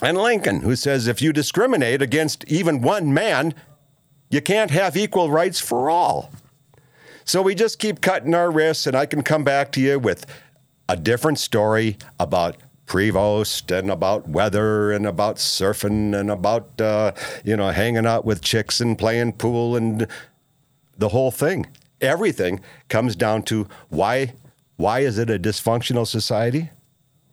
and 0.00 0.16
Lincoln, 0.16 0.60
who 0.60 0.76
says 0.76 1.08
if 1.08 1.20
you 1.20 1.32
discriminate 1.32 2.02
against 2.02 2.44
even 2.44 2.82
one 2.82 3.12
man, 3.12 3.52
you 4.30 4.40
can't 4.40 4.70
have 4.70 4.96
equal 4.96 5.30
rights 5.30 5.60
for 5.60 5.90
all. 5.90 6.30
So 7.24 7.42
we 7.42 7.54
just 7.54 7.78
keep 7.78 8.00
cutting 8.00 8.34
our 8.34 8.50
wrists, 8.50 8.86
and 8.86 8.96
I 8.96 9.06
can 9.06 9.22
come 9.22 9.44
back 9.44 9.72
to 9.72 9.80
you 9.80 9.98
with 9.98 10.26
a 10.88 10.96
different 10.96 11.38
story 11.38 11.96
about 12.20 12.56
Prevost 12.86 13.76
and 13.76 13.90
about 13.90 14.28
weather 14.28 14.92
and 14.92 15.06
about 15.06 15.36
surfing 15.36 16.18
and 16.18 16.30
about 16.30 16.80
uh, 16.80 17.12
you 17.44 17.56
know 17.56 17.70
hanging 17.70 18.06
out 18.06 18.24
with 18.24 18.42
chicks 18.42 18.80
and 18.80 18.96
playing 18.96 19.32
pool 19.32 19.76
and 19.76 20.06
the 20.96 21.08
whole 21.08 21.32
thing. 21.32 21.66
Everything 22.00 22.60
comes 22.88 23.16
down 23.16 23.42
to 23.44 23.66
why 23.88 24.34
why 24.76 25.00
is 25.00 25.18
it 25.18 25.30
a 25.30 25.38
dysfunctional 25.38 26.06
society? 26.06 26.70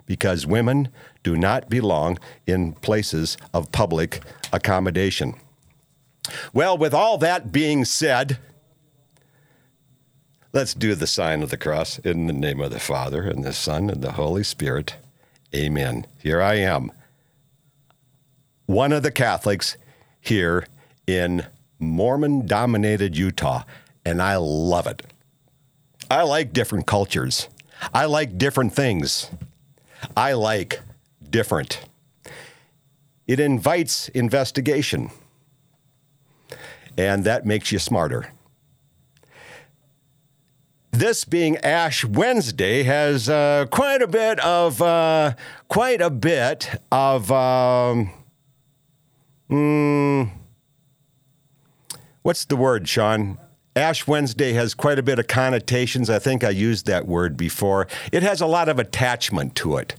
Because 0.05 0.47
women 0.47 0.89
do 1.21 1.37
not 1.37 1.69
belong 1.69 2.17
in 2.47 2.73
places 2.73 3.37
of 3.53 3.71
public 3.71 4.21
accommodation. 4.51 5.35
Well, 6.53 6.77
with 6.77 6.93
all 6.93 7.17
that 7.17 7.51
being 7.51 7.85
said, 7.85 8.37
let's 10.53 10.73
do 10.73 10.95
the 10.95 11.07
sign 11.07 11.43
of 11.43 11.49
the 11.49 11.57
cross 11.57 11.99
in 11.99 12.27
the 12.27 12.33
name 12.33 12.61
of 12.61 12.71
the 12.71 12.79
Father 12.79 13.23
and 13.23 13.43
the 13.43 13.53
Son 13.53 13.89
and 13.89 14.01
the 14.01 14.13
Holy 14.13 14.43
Spirit. 14.43 14.95
Amen. 15.53 16.05
Here 16.17 16.41
I 16.41 16.55
am, 16.55 16.91
one 18.65 18.91
of 18.91 19.03
the 19.03 19.11
Catholics 19.11 19.77
here 20.21 20.65
in 21.05 21.45
Mormon 21.79 22.47
dominated 22.47 23.17
Utah, 23.17 23.63
and 24.05 24.21
I 24.21 24.37
love 24.37 24.87
it. 24.87 25.03
I 26.09 26.23
like 26.23 26.53
different 26.53 26.87
cultures, 26.87 27.49
I 27.93 28.05
like 28.05 28.37
different 28.37 28.73
things. 28.73 29.29
I 30.17 30.33
like 30.33 30.81
different. 31.29 31.79
It 33.25 33.39
invites 33.39 34.09
investigation 34.09 35.11
and 36.97 37.23
that 37.23 37.45
makes 37.45 37.71
you 37.71 37.79
smarter. 37.79 38.31
This 40.91 41.25
being 41.25 41.57
Ash 41.57 42.05
Wednesday 42.05 42.83
has 42.83 43.27
uh, 43.27 43.65
quite 43.71 44.03
a 44.03 44.07
bit 44.07 44.39
of 44.41 44.81
uh, 44.81 45.33
quite 45.67 46.01
a 46.01 46.11
bit 46.11 46.69
of 46.91 47.31
um, 47.31 48.11
mm, 49.49 50.29
what's 52.21 52.45
the 52.45 52.55
word, 52.55 52.87
Sean? 52.87 53.39
Ash 53.75 54.05
Wednesday 54.05 54.53
has 54.53 54.75
quite 54.75 54.99
a 54.99 55.03
bit 55.03 55.17
of 55.17 55.25
connotations. 55.25 56.09
I 56.09 56.19
think 56.19 56.43
I 56.43 56.49
used 56.49 56.85
that 56.85 57.07
word 57.07 57.37
before. 57.37 57.87
It 58.11 58.21
has 58.21 58.39
a 58.39 58.45
lot 58.45 58.69
of 58.69 58.77
attachment 58.77 59.55
to 59.55 59.77
it. 59.77 59.95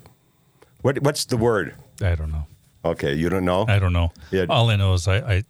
What, 0.82 1.00
what's 1.02 1.24
the 1.24 1.36
word? 1.36 1.74
I 2.00 2.14
don't 2.14 2.30
know. 2.30 2.46
Okay, 2.84 3.14
you 3.14 3.28
don't 3.28 3.44
know. 3.44 3.64
I 3.66 3.78
don't 3.78 3.92
know. 3.92 4.12
Yeah. 4.30 4.46
All 4.48 4.70
I 4.70 4.76
know 4.76 4.92
is 4.92 5.08
I, 5.08 5.16
I 5.16 5.44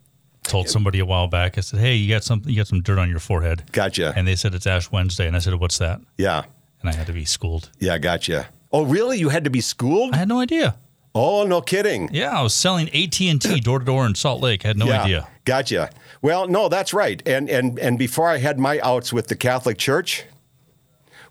told 0.47 0.69
somebody 0.69 0.99
a 0.99 1.05
while 1.05 1.27
back. 1.27 1.57
I 1.57 1.61
said, 1.61 1.79
"Hey, 1.79 1.95
you 1.95 2.09
got 2.09 2.23
something? 2.23 2.49
You 2.49 2.57
got 2.57 2.67
some 2.67 2.81
dirt 2.81 2.99
on 2.99 3.09
your 3.09 3.19
forehead." 3.19 3.63
Gotcha. 3.71 4.13
And 4.15 4.27
they 4.27 4.35
said 4.35 4.53
it's 4.53 4.67
Ash 4.67 4.91
Wednesday, 4.91 5.27
and 5.27 5.35
I 5.35 5.39
said, 5.39 5.53
"What's 5.55 5.77
that?" 5.79 5.99
yeah, 6.17 6.43
And 6.81 6.89
I 6.89 6.95
had 6.95 7.07
to 7.07 7.13
be 7.13 7.25
schooled. 7.25 7.69
yeah, 7.79 7.97
gotcha. 7.97 8.47
Oh, 8.71 8.83
really? 8.83 9.17
You 9.19 9.29
had 9.29 9.43
to 9.45 9.49
be 9.49 9.61
schooled? 9.61 10.13
I 10.13 10.17
had 10.17 10.27
no 10.27 10.39
idea. 10.39 10.75
Oh, 11.17 11.45
no 11.45 11.61
kidding. 11.61 12.09
Yeah, 12.11 12.37
I 12.37 12.41
was 12.41 12.53
selling 12.53 12.89
AT 12.89 13.21
and 13.21 13.41
T 13.41 13.61
door 13.61 13.79
to 13.79 13.85
door 13.85 14.05
in 14.05 14.15
Salt 14.15 14.41
Lake. 14.41 14.65
I 14.65 14.67
had 14.69 14.77
no 14.77 14.87
yeah, 14.87 15.03
idea. 15.03 15.27
Gotcha. 15.45 15.89
Well, 16.21 16.47
no, 16.49 16.67
that's 16.67 16.93
right. 16.93 17.21
And 17.25 17.49
and 17.49 17.79
and 17.79 17.97
before 17.97 18.27
I 18.27 18.37
had 18.37 18.59
my 18.59 18.79
outs 18.81 19.13
with 19.13 19.27
the 19.27 19.35
Catholic 19.35 19.77
Church, 19.77 20.25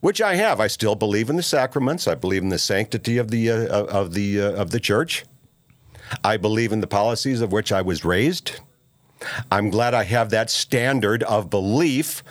which 0.01 0.23
I 0.23 0.37
have, 0.37 0.59
I 0.59 0.69
still 0.69 0.95
believe 0.95 1.29
in 1.29 1.37
the 1.37 1.43
sacraments. 1.43 2.09
I 2.09 2.15
believe 2.15 2.43
in 2.43 2.49
the 2.49 2.59
sanctity 2.59 3.19
of 3.19 3.31
the 3.31 3.51
uh, 3.51 3.85
of 3.85 4.15
the 4.15 4.41
uh, 4.41 4.53
of 4.53 4.71
the 4.71 4.81
church. 4.81 5.25
I 6.23 6.37
believe 6.39 6.73
in 6.73 6.81
the 6.81 6.87
policies 6.87 7.41
of 7.43 7.53
which 7.53 7.71
I 7.73 7.83
was 7.83 8.05
raised. 8.05 8.61
I'm 9.51 9.71
glad 9.71 9.95
I 9.95 10.05
have 10.05 10.31
that 10.31 10.51
standard 10.51 11.23
of 11.25 11.51
belief 11.51 12.23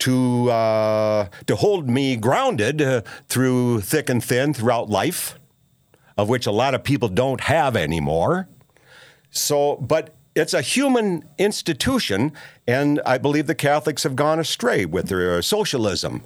to 0.00 0.50
uh, 0.50 1.28
to 1.46 1.56
hold 1.56 1.88
me 1.88 2.16
grounded 2.16 2.82
uh, 2.82 3.02
through 3.28 3.82
thick 3.82 4.10
and 4.10 4.22
thin 4.22 4.52
throughout 4.52 4.90
life, 4.90 5.38
of 6.16 6.28
which 6.28 6.46
a 6.46 6.52
lot 6.52 6.74
of 6.74 6.82
people 6.82 7.08
don't 7.08 7.42
have 7.42 7.76
anymore. 7.76 8.48
So, 9.30 9.76
but 9.76 10.14
it's 10.34 10.54
a 10.54 10.62
human 10.62 11.24
institution, 11.38 12.32
and 12.66 13.00
I 13.06 13.18
believe 13.18 13.46
the 13.46 13.54
Catholics 13.54 14.02
have 14.02 14.16
gone 14.16 14.38
astray 14.38 14.84
with 14.84 15.08
their 15.08 15.38
uh, 15.38 15.42
socialism, 15.42 16.24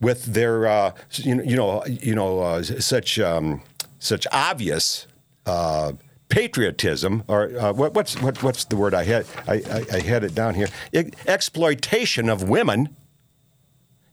with 0.00 0.26
their 0.26 0.66
uh, 0.66 0.92
you 1.12 1.36
know 1.36 1.42
you 1.42 1.56
know 1.56 1.84
you 1.86 2.14
know 2.14 2.40
uh, 2.40 2.62
such 2.62 3.18
um, 3.18 3.62
such 3.98 4.26
obvious 4.30 5.06
uh, 5.46 5.92
patriotism, 6.28 7.22
or 7.28 7.56
uh, 7.56 7.72
what, 7.72 7.94
what's 7.94 8.20
what, 8.20 8.42
what's 8.42 8.64
the 8.64 8.76
word 8.76 8.94
I 8.94 9.04
had? 9.04 9.26
I, 9.46 9.54
I, 9.54 9.86
I 9.96 10.00
had 10.00 10.24
it 10.24 10.34
down 10.34 10.54
here. 10.54 10.68
E- 10.92 11.10
exploitation 11.26 12.28
of 12.28 12.48
women. 12.48 12.94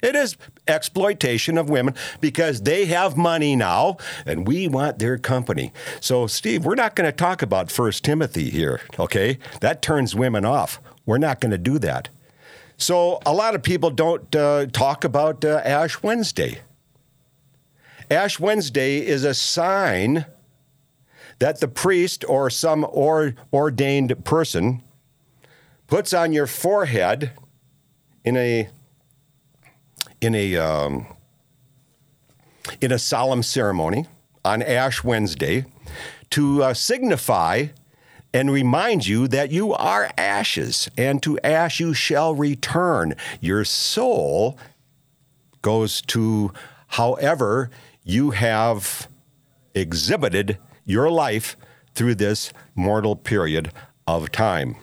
It 0.01 0.15
is 0.15 0.36
exploitation 0.67 1.58
of 1.58 1.70
women 1.70 1.96
because 2.20 2.63
they 2.63 2.86
have 2.88 3.15
money 3.15 3.55
now 3.55 3.98
and 4.25 4.46
we 4.46 4.67
want 4.67 5.00
their 5.00 5.17
company. 5.17 5.72
So, 6.01 6.27
Steve, 6.27 6.65
we're 6.65 6.75
not 6.75 6.96
going 6.96 7.10
to 7.10 7.15
talk 7.15 7.41
about 7.41 7.72
First 7.72 8.03
Timothy 8.03 8.50
here, 8.50 8.82
okay? 9.00 9.39
That 9.62 9.82
turns 9.82 10.13
women 10.13 10.43
off. 10.43 10.82
We're 11.05 11.20
not 11.20 11.39
going 11.39 11.51
to 11.51 11.58
do 11.58 11.79
that. 11.79 12.10
So, 12.75 13.22
a 13.25 13.32
lot 13.32 13.55
of 13.55 13.63
people 13.63 13.91
don't 13.91 14.36
uh, 14.36 14.65
talk 14.65 15.05
about 15.05 15.46
uh, 15.46 15.62
Ash 15.63 16.03
Wednesday. 16.03 16.60
Ash 18.12 18.39
Wednesday 18.41 18.98
is 18.98 19.24
a 19.24 19.34
sign 19.34 20.25
that 21.43 21.59
the 21.59 21.67
priest 21.67 22.23
or 22.29 22.50
some 22.50 22.88
or, 22.89 23.35
ordained 23.51 24.23
person 24.23 24.81
puts 25.88 26.13
on 26.13 26.31
your 26.31 26.47
forehead 26.47 27.31
in 28.23 28.38
a 28.38 28.69
in 30.21 30.33
a 30.33 30.55
um, 30.55 31.05
in 32.79 32.93
a 32.93 32.97
solemn 32.97 33.43
ceremony 33.43 34.05
on 34.45 34.62
Ash 34.62 35.03
Wednesday 35.03 35.65
to 36.29 36.63
uh, 36.63 36.73
signify 36.73 37.65
and 38.33 38.50
remind 38.50 39.05
you 39.05 39.27
that 39.27 39.51
you 39.51 39.73
are 39.73 40.09
ashes, 40.17 40.89
and 40.97 41.21
to 41.23 41.38
ash 41.41 41.77
you 41.77 41.93
shall 41.93 42.33
return. 42.33 43.15
Your 43.41 43.65
soul 43.65 44.57
goes 45.62 46.01
to 46.03 46.53
however 46.88 47.69
you 48.05 48.31
have 48.31 49.09
exhibited 49.75 50.57
your 50.86 51.10
life 51.10 51.56
through 51.94 52.16
this 52.16 52.52
mortal 52.75 53.16
period 53.16 53.72
of 54.08 54.32
time. 54.32 54.75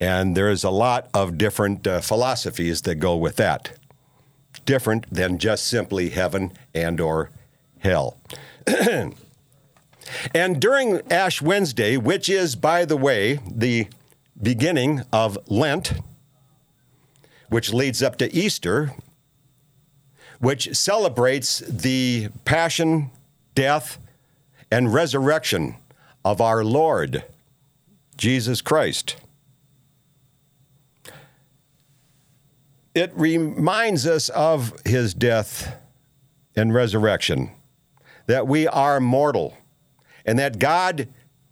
And 0.00 0.36
there's 0.36 0.64
a 0.64 0.70
lot 0.70 1.08
of 1.14 1.38
different 1.38 1.86
uh, 1.86 2.00
philosophies 2.00 2.82
that 2.82 2.96
go 2.96 3.16
with 3.16 3.36
that. 3.36 3.78
Different 4.64 5.12
than 5.12 5.38
just 5.38 5.66
simply 5.66 6.10
heaven 6.10 6.52
and 6.74 7.00
or 7.00 7.30
hell. 7.78 8.18
and 10.34 10.60
during 10.60 11.00
Ash 11.10 11.40
Wednesday, 11.42 11.96
which 11.96 12.28
is 12.28 12.54
by 12.54 12.84
the 12.84 12.96
way 12.96 13.40
the 13.50 13.88
beginning 14.40 15.02
of 15.12 15.38
Lent, 15.48 15.94
which 17.48 17.72
leads 17.72 18.02
up 18.02 18.16
to 18.18 18.32
Easter, 18.34 18.92
which 20.38 20.74
celebrates 20.74 21.60
the 21.60 22.28
passion, 22.44 23.10
death, 23.54 23.98
and 24.72 24.92
resurrection 24.92 25.76
of 26.24 26.40
our 26.40 26.64
Lord 26.64 27.22
Jesus 28.16 28.60
Christ. 28.60 29.16
it 32.94 33.12
reminds 33.14 34.06
us 34.06 34.28
of 34.30 34.74
his 34.84 35.14
death 35.14 35.76
and 36.54 36.74
resurrection, 36.74 37.50
that 38.26 38.46
we 38.46 38.68
are 38.68 39.00
mortal, 39.00 39.56
and 40.26 40.38
that 40.38 40.58
God 40.58 41.08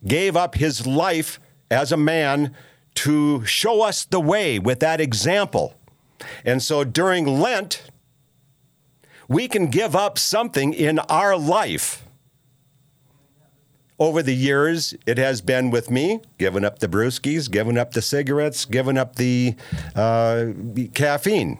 gave 0.06 0.36
up 0.36 0.54
his 0.54 0.86
life 0.86 1.40
as 1.70 1.92
a 1.92 1.96
man 1.96 2.54
to 2.94 3.44
show 3.46 3.82
us 3.82 4.04
the 4.04 4.20
way 4.20 4.58
with 4.58 4.80
that 4.80 5.00
example. 5.00 5.74
And 6.44 6.62
so 6.62 6.84
during 6.84 7.40
Lent, 7.40 7.84
we 9.28 9.48
can 9.48 9.68
give 9.68 9.96
up 9.96 10.18
something 10.18 10.74
in 10.74 10.98
our 10.98 11.36
life 11.36 12.04
over 14.00 14.22
the 14.22 14.34
years, 14.34 14.94
it 15.06 15.18
has 15.18 15.42
been 15.42 15.70
with 15.70 15.90
me, 15.90 16.20
giving 16.38 16.64
up 16.64 16.78
the 16.78 16.88
brewskis, 16.88 17.50
giving 17.50 17.76
up 17.76 17.92
the 17.92 18.00
cigarettes, 18.00 18.64
giving 18.64 18.96
up 18.96 19.16
the, 19.16 19.54
uh, 19.94 20.46
caffeine. 20.94 21.58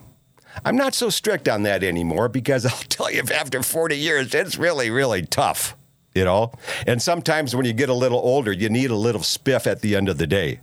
I'm 0.65 0.75
not 0.75 0.95
so 0.95 1.11
strict 1.11 1.49
on 1.49 1.63
that 1.65 1.85
anymore 1.85 2.29
because 2.31 2.65
I'll 2.67 2.73
tell 2.89 3.11
you, 3.11 3.23
after 3.35 3.63
40 3.63 3.97
years, 3.97 4.35
it's 4.35 4.57
really, 4.57 4.91
really 4.91 5.23
tough, 5.27 5.77
you 6.15 6.25
know? 6.25 6.53
And 6.87 7.03
sometimes 7.03 7.55
when 7.55 7.67
you 7.67 7.75
get 7.75 7.91
a 7.91 7.95
little 7.95 8.19
older, 8.19 8.53
you 8.53 8.71
need 8.71 8.91
a 8.91 8.97
little 8.97 9.21
spiff 9.21 9.67
at 9.67 9.83
the 9.83 9.95
end 9.95 10.09
of 10.09 10.17
the 10.17 10.27
day. 10.27 10.61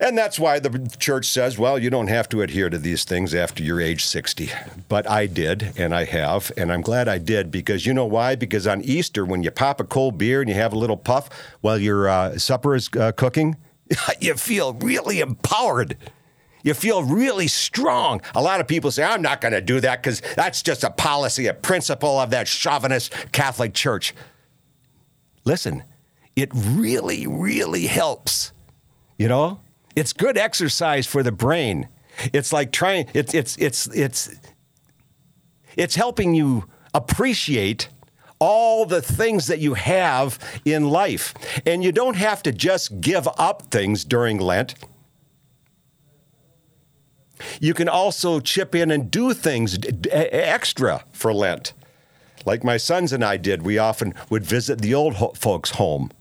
And 0.00 0.16
that's 0.16 0.38
why 0.38 0.60
the 0.60 0.88
church 0.98 1.26
says, 1.26 1.58
well, 1.58 1.76
you 1.76 1.90
don't 1.90 2.06
have 2.06 2.28
to 2.28 2.40
adhere 2.42 2.70
to 2.70 2.78
these 2.78 3.02
things 3.02 3.34
after 3.34 3.64
you're 3.64 3.80
age 3.80 4.04
60. 4.04 4.50
But 4.88 5.10
I 5.10 5.26
did, 5.26 5.72
and 5.76 5.92
I 5.92 6.04
have, 6.04 6.52
and 6.56 6.72
I'm 6.72 6.82
glad 6.82 7.08
I 7.08 7.18
did 7.18 7.50
because 7.50 7.84
you 7.84 7.92
know 7.92 8.04
why? 8.04 8.36
Because 8.36 8.66
on 8.66 8.80
Easter, 8.82 9.24
when 9.24 9.42
you 9.42 9.50
pop 9.50 9.80
a 9.80 9.84
cold 9.84 10.16
beer 10.16 10.40
and 10.40 10.48
you 10.48 10.54
have 10.54 10.72
a 10.72 10.78
little 10.78 10.96
puff 10.96 11.28
while 11.62 11.78
your 11.78 12.08
uh, 12.08 12.38
supper 12.38 12.76
is 12.76 12.88
uh, 12.96 13.10
cooking, 13.10 13.56
you 14.20 14.34
feel 14.34 14.74
really 14.74 15.18
empowered. 15.18 15.96
You 16.62 16.74
feel 16.74 17.02
really 17.02 17.48
strong. 17.48 18.20
A 18.36 18.42
lot 18.42 18.60
of 18.60 18.68
people 18.68 18.92
say, 18.92 19.02
I'm 19.02 19.22
not 19.22 19.40
going 19.40 19.52
to 19.52 19.60
do 19.60 19.80
that 19.80 20.02
because 20.02 20.22
that's 20.36 20.62
just 20.62 20.84
a 20.84 20.90
policy, 20.90 21.46
a 21.46 21.54
principle 21.54 22.20
of 22.20 22.30
that 22.30 22.46
chauvinist 22.46 23.12
Catholic 23.32 23.74
Church. 23.74 24.14
Listen, 25.44 25.82
it 26.36 26.50
really, 26.52 27.26
really 27.26 27.86
helps. 27.86 28.52
You 29.16 29.26
know? 29.26 29.60
It's 29.98 30.12
good 30.12 30.38
exercise 30.38 31.08
for 31.08 31.24
the 31.24 31.32
brain. 31.32 31.88
It's 32.32 32.52
like 32.52 32.70
trying 32.70 33.08
it's 33.14 33.34
it's 33.34 33.56
it's 33.56 33.88
it's 33.88 34.30
it's 35.76 35.96
helping 35.96 36.34
you 36.34 36.66
appreciate 36.94 37.88
all 38.38 38.86
the 38.86 39.02
things 39.02 39.48
that 39.48 39.58
you 39.58 39.74
have 39.74 40.38
in 40.64 40.88
life. 40.88 41.34
And 41.66 41.82
you 41.82 41.90
don't 41.90 42.14
have 42.14 42.44
to 42.44 42.52
just 42.52 43.00
give 43.00 43.26
up 43.38 43.72
things 43.72 44.04
during 44.04 44.38
Lent. 44.38 44.76
You 47.60 47.74
can 47.74 47.88
also 47.88 48.38
chip 48.38 48.76
in 48.76 48.92
and 48.92 49.10
do 49.10 49.34
things 49.34 49.78
extra 50.12 51.04
for 51.10 51.34
Lent. 51.34 51.72
Like 52.46 52.62
my 52.62 52.76
sons 52.76 53.12
and 53.12 53.24
I 53.24 53.36
did, 53.36 53.62
we 53.62 53.78
often 53.78 54.14
would 54.30 54.44
visit 54.44 54.80
the 54.80 54.94
old 54.94 55.16
folks' 55.36 55.70
home 55.70 56.12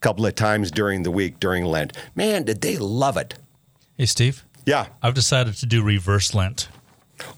couple 0.00 0.26
of 0.26 0.34
times 0.34 0.70
during 0.70 1.02
the 1.02 1.10
week 1.10 1.40
during 1.40 1.64
Lent. 1.64 1.96
Man, 2.14 2.44
did 2.44 2.60
they 2.60 2.76
love 2.76 3.16
it. 3.16 3.34
Hey, 3.96 4.06
Steve. 4.06 4.44
Yeah. 4.64 4.86
I've 5.02 5.14
decided 5.14 5.54
to 5.54 5.66
do 5.66 5.82
reverse 5.82 6.34
Lent. 6.34 6.68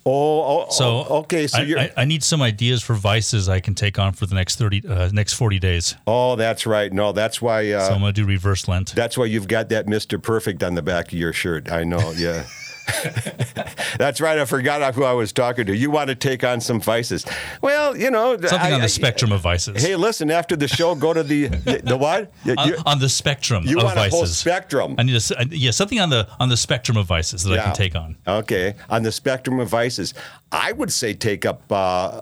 Oh, 0.04 0.64
oh 0.64 0.66
so 0.70 1.06
oh, 1.08 1.18
okay. 1.20 1.46
So 1.46 1.58
I, 1.58 1.62
you're. 1.62 1.78
I, 1.78 1.92
I, 1.96 2.04
need 2.04 2.22
some 2.22 2.42
ideas 2.42 2.82
for 2.82 2.94
vices 2.94 3.48
I 3.48 3.60
can 3.60 3.74
take 3.74 3.98
on 3.98 4.12
for 4.12 4.26
the 4.26 4.34
next 4.34 4.56
thirty, 4.56 4.86
uh, 4.86 5.08
next 5.12 5.34
forty 5.34 5.58
days. 5.58 5.96
Oh, 6.06 6.36
that's 6.36 6.66
right. 6.66 6.92
No, 6.92 7.12
that's 7.12 7.40
why. 7.40 7.70
Uh, 7.70 7.86
so 7.86 7.94
I'm 7.94 8.00
gonna 8.00 8.12
do 8.12 8.26
reverse 8.26 8.68
Lent. 8.68 8.94
That's 8.94 9.16
why 9.16 9.24
you've 9.24 9.48
got 9.48 9.70
that 9.70 9.88
Mister 9.88 10.18
Perfect 10.18 10.62
on 10.62 10.74
the 10.74 10.82
back 10.82 11.08
of 11.08 11.18
your 11.18 11.32
shirt. 11.32 11.72
I 11.72 11.84
know. 11.84 12.12
Yeah. 12.16 12.44
That's 13.98 14.20
right. 14.20 14.38
I 14.38 14.44
forgot 14.44 14.94
who 14.94 15.04
I 15.04 15.12
was 15.12 15.32
talking 15.32 15.66
to. 15.66 15.76
You 15.76 15.90
want 15.90 16.08
to 16.08 16.14
take 16.14 16.44
on 16.44 16.60
some 16.60 16.80
vices? 16.80 17.26
Well, 17.60 17.96
you 17.96 18.10
know, 18.10 18.36
something 18.36 18.58
I, 18.58 18.72
on 18.72 18.80
the 18.80 18.84
I, 18.84 18.88
spectrum 18.88 19.32
of 19.32 19.40
vices. 19.40 19.82
Hey, 19.82 19.96
listen. 19.96 20.30
After 20.30 20.56
the 20.56 20.68
show, 20.68 20.94
go 20.94 21.12
to 21.12 21.22
the 21.22 21.48
the, 21.48 21.80
the 21.84 21.96
what? 21.96 22.32
on, 22.46 22.72
on, 22.86 22.98
the 22.98 23.08
spectrum. 23.08 23.64
You 23.66 23.78
of 23.78 23.84
want 23.84 23.96
vices. 23.96 24.12
a 24.12 24.16
whole 24.16 24.26
spectrum? 24.26 24.94
I 24.98 25.02
need 25.02 25.16
a 25.16 25.46
yeah 25.50 25.70
something 25.70 26.00
on 26.00 26.10
the 26.10 26.28
on 26.38 26.48
the 26.48 26.56
spectrum 26.56 26.96
of 26.96 27.06
vices 27.06 27.44
that 27.44 27.54
yeah. 27.54 27.60
I 27.60 27.64
can 27.64 27.74
take 27.74 27.96
on. 27.96 28.16
Okay, 28.26 28.74
on 28.88 29.02
the 29.02 29.12
spectrum 29.12 29.60
of 29.60 29.68
vices, 29.68 30.14
I 30.52 30.72
would 30.72 30.92
say 30.92 31.14
take 31.14 31.44
up 31.44 31.62
uh, 31.70 32.20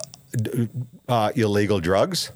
uh, 1.09 1.33
illegal 1.35 1.81
drugs. 1.81 2.33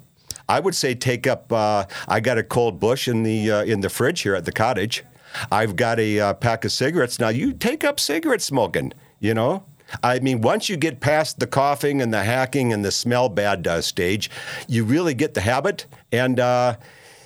I 0.49 0.59
would 0.59 0.75
say 0.75 0.93
take 0.93 1.27
up. 1.27 1.51
Uh, 1.51 1.85
I 2.07 2.19
got 2.19 2.37
a 2.37 2.43
cold 2.43 2.79
Busch 2.79 3.07
in 3.07 3.23
the 3.23 3.51
uh, 3.51 3.63
in 3.63 3.81
the 3.81 3.89
fridge 3.89 4.21
here 4.21 4.35
at 4.35 4.45
the 4.45 4.51
cottage. 4.51 5.03
I've 5.51 5.75
got 5.75 5.99
a 5.99 6.19
uh, 6.19 6.33
pack 6.33 6.65
of 6.65 6.71
cigarettes. 6.71 7.19
Now 7.19 7.29
you 7.29 7.53
take 7.53 7.83
up 7.83 7.99
cigarette 7.99 8.41
smoking, 8.41 8.93
you 9.19 9.33
know? 9.33 9.63
I 10.01 10.19
mean, 10.19 10.41
once 10.41 10.69
you 10.69 10.77
get 10.77 10.99
past 11.01 11.39
the 11.39 11.47
coughing 11.47 12.01
and 12.01 12.13
the 12.13 12.23
hacking 12.23 12.73
and 12.73 12.83
the 12.83 12.91
smell 12.91 13.29
bad 13.29 13.67
uh, 13.67 13.81
stage, 13.81 14.31
you 14.67 14.83
really 14.85 15.13
get 15.13 15.33
the 15.33 15.41
habit. 15.41 15.85
And, 16.11 16.39
uh, 16.39 16.77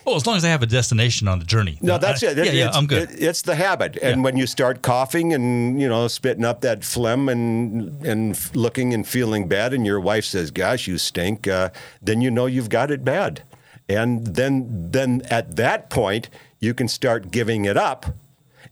well, 0.08 0.16
as 0.16 0.26
long 0.26 0.38
as 0.38 0.46
I 0.46 0.50
have 0.50 0.64
a 0.64 0.68
destination 0.68 1.28
on 1.28 1.40
the 1.40 1.46
journey. 1.46 1.78
No, 1.82 1.98
that's 1.98 2.24
I, 2.24 2.28
it. 2.28 2.38
Yeah, 2.38 2.52
yeah, 2.52 2.72
I'm 2.72 2.88
good. 2.88 3.12
It, 3.12 3.22
it's 3.22 3.42
the 3.42 3.56
habit, 3.56 3.98
and 4.02 4.20
yeah. 4.20 4.24
when 4.24 4.38
you 4.38 4.48
start 4.48 4.82
coughing 4.82 5.34
and 5.34 5.82
you 5.82 5.90
know 5.90 6.08
spitting 6.08 6.46
up 6.46 6.62
that 6.62 6.86
phlegm 6.86 7.28
and 7.28 8.06
and 8.06 8.56
looking 8.56 8.94
and 8.94 9.06
feeling 9.06 9.50
bad, 9.50 9.74
and 9.74 9.86
your 9.86 10.00
wife 10.00 10.24
says, 10.24 10.50
"Gosh, 10.50 10.88
you 10.88 10.98
stink," 10.98 11.46
uh, 11.46 11.72
then 12.02 12.22
you 12.22 12.32
know 12.32 12.46
you've 12.46 12.70
got 12.70 12.90
it 12.90 13.04
bad, 13.04 13.44
and 13.90 14.26
then 14.26 14.92
then 14.92 15.24
at 15.30 15.58
that 15.58 15.90
point 15.90 16.30
you 16.60 16.74
can 16.74 16.88
start 16.88 17.32
giving 17.32 17.66
it 17.66 17.78
up. 17.78 18.06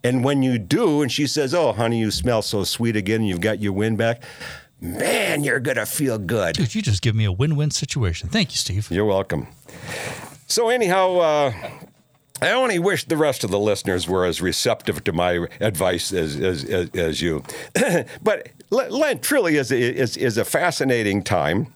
And 0.03 0.23
when 0.23 0.43
you 0.43 0.57
do, 0.57 1.01
and 1.01 1.11
she 1.11 1.27
says, 1.27 1.53
Oh, 1.53 1.71
honey, 1.73 1.99
you 1.99 2.11
smell 2.11 2.41
so 2.41 2.63
sweet 2.63 2.95
again, 2.95 3.23
you've 3.23 3.41
got 3.41 3.59
your 3.59 3.73
wind 3.73 3.97
back, 3.97 4.23
man, 4.81 5.43
you're 5.43 5.59
going 5.59 5.77
to 5.77 5.85
feel 5.85 6.17
good. 6.17 6.55
Dude, 6.55 6.75
you 6.75 6.81
just 6.81 7.01
give 7.01 7.15
me 7.15 7.25
a 7.25 7.31
win 7.31 7.55
win 7.55 7.71
situation. 7.71 8.29
Thank 8.29 8.51
you, 8.51 8.57
Steve. 8.57 8.89
You're 8.91 9.05
welcome. 9.05 9.47
So, 10.47 10.69
anyhow, 10.69 11.17
uh, 11.17 11.53
I 12.41 12.51
only 12.51 12.79
wish 12.79 13.05
the 13.05 13.17
rest 13.17 13.43
of 13.43 13.51
the 13.51 13.59
listeners 13.59 14.07
were 14.07 14.25
as 14.25 14.41
receptive 14.41 15.03
to 15.05 15.13
my 15.13 15.47
advice 15.59 16.11
as, 16.11 16.35
as, 16.35 16.63
as, 16.65 16.89
as 16.91 17.21
you. 17.21 17.43
but 18.21 18.49
Lent 18.69 19.23
truly 19.23 19.55
is, 19.55 19.71
is, 19.71 20.17
is 20.17 20.37
a 20.37 20.45
fascinating 20.45 21.23
time. 21.23 21.73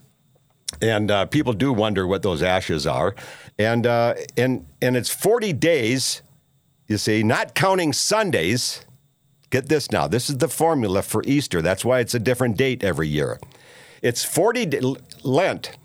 And 0.81 1.11
uh, 1.11 1.25
people 1.25 1.53
do 1.53 1.73
wonder 1.73 2.07
what 2.07 2.21
those 2.21 2.41
ashes 2.43 2.85
are, 2.87 3.15
and 3.57 3.85
uh, 3.85 4.15
and 4.37 4.65
and 4.81 4.95
it's 4.95 5.09
40 5.09 5.53
days. 5.53 6.21
You 6.87 6.97
see, 6.97 7.23
not 7.23 7.53
counting 7.53 7.93
Sundays. 7.93 8.85
Get 9.51 9.67
this 9.67 9.91
now. 9.91 10.07
This 10.07 10.29
is 10.29 10.37
the 10.37 10.47
formula 10.47 11.01
for 11.01 11.23
Easter. 11.25 11.61
That's 11.61 11.83
why 11.83 11.99
it's 11.99 12.13
a 12.13 12.19
different 12.19 12.55
date 12.55 12.83
every 12.83 13.07
year. 13.07 13.39
It's 14.01 14.23
40 14.23 14.65
d- 14.67 14.95
Lent, 15.23 15.77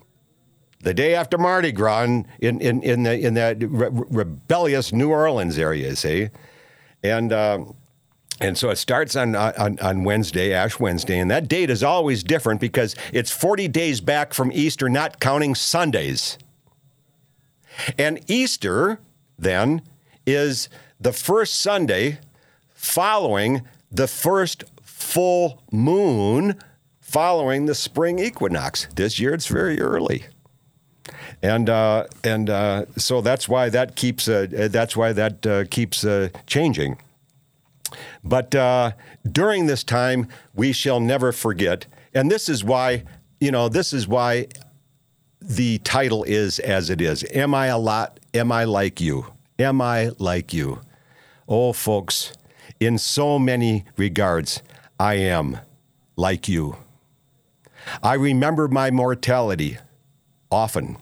the 0.81 0.93
day 0.93 1.15
after 1.15 1.37
Mardi 1.37 1.71
Gras 1.71 2.03
in, 2.03 2.25
in, 2.39 2.81
in, 2.83 3.03
the 3.03 3.19
in 3.19 3.33
that 3.33 3.57
re- 3.59 3.89
rebellious 3.91 4.93
New 4.93 5.09
Orleans 5.09 5.57
area, 5.57 5.95
see, 5.95 6.29
and. 7.03 7.33
Uh, 7.33 7.65
and 8.41 8.57
so 8.57 8.69
it 8.69 8.75
starts 8.75 9.15
on, 9.15 9.35
on, 9.35 9.79
on 9.79 10.03
Wednesday, 10.03 10.53
Ash 10.53 10.79
Wednesday, 10.79 11.19
and 11.19 11.31
that 11.31 11.47
date 11.47 11.69
is 11.69 11.83
always 11.83 12.23
different 12.23 12.59
because 12.59 12.95
it's 13.13 13.31
40 13.31 13.67
days 13.69 14.01
back 14.01 14.33
from 14.33 14.51
Easter, 14.51 14.89
not 14.89 15.19
counting 15.19 15.55
Sundays. 15.55 16.37
And 17.97 18.19
Easter, 18.29 18.99
then, 19.37 19.81
is 20.25 20.69
the 20.99 21.13
first 21.13 21.55
Sunday 21.55 22.19
following 22.73 23.61
the 23.91 24.07
first 24.07 24.63
full 24.83 25.61
moon 25.71 26.59
following 26.99 27.65
the 27.65 27.75
spring 27.75 28.19
equinox. 28.19 28.87
This 28.95 29.19
year 29.19 29.33
it's 29.33 29.47
very 29.47 29.79
early. 29.79 30.25
And 31.41 31.69
uh, 31.69 32.07
and 32.23 32.49
uh, 32.49 32.85
so 32.97 33.21
that's 33.21 33.47
why 33.47 33.69
that 33.69 33.95
keeps 33.95 34.27
uh, 34.27 34.47
that's 34.71 34.97
why 34.97 35.13
that 35.13 35.45
uh, 35.45 35.65
keeps 35.69 36.03
uh, 36.03 36.29
changing. 36.47 36.97
But 38.23 38.55
uh, 38.55 38.91
during 39.29 39.65
this 39.65 39.83
time, 39.83 40.27
we 40.53 40.71
shall 40.71 40.99
never 40.99 41.31
forget. 41.31 41.85
And 42.13 42.31
this 42.31 42.49
is 42.49 42.63
why, 42.63 43.03
you 43.39 43.51
know, 43.51 43.69
this 43.69 43.93
is 43.93 44.07
why 44.07 44.47
the 45.41 45.77
title 45.79 46.23
is 46.23 46.59
as 46.59 46.89
it 46.89 47.01
is. 47.01 47.23
Am 47.33 47.53
I 47.53 47.67
a 47.67 47.77
lot? 47.77 48.19
Am 48.33 48.51
I 48.51 48.63
like 48.63 48.99
you? 48.99 49.27
Am 49.59 49.81
I 49.81 50.11
like 50.17 50.53
you? 50.53 50.81
Oh, 51.47 51.73
folks, 51.73 52.33
in 52.79 52.97
so 52.97 53.37
many 53.37 53.85
regards, 53.95 54.61
I 54.99 55.15
am 55.15 55.59
like 56.15 56.47
you. 56.47 56.77
I 58.01 58.15
remember 58.15 58.67
my 58.67 58.89
mortality 58.91 59.77
often. 60.51 60.97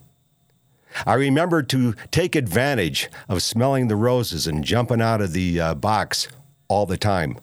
I 1.05 1.15
remember 1.15 1.63
to 1.63 1.95
take 2.11 2.35
advantage 2.35 3.09
of 3.27 3.41
smelling 3.41 3.87
the 3.87 3.95
roses 3.95 4.45
and 4.45 4.63
jumping 4.63 5.01
out 5.01 5.21
of 5.21 5.33
the 5.33 5.59
uh, 5.59 5.75
box 5.75 6.27
all 6.73 6.87
the 6.87 6.97
time 6.97 7.37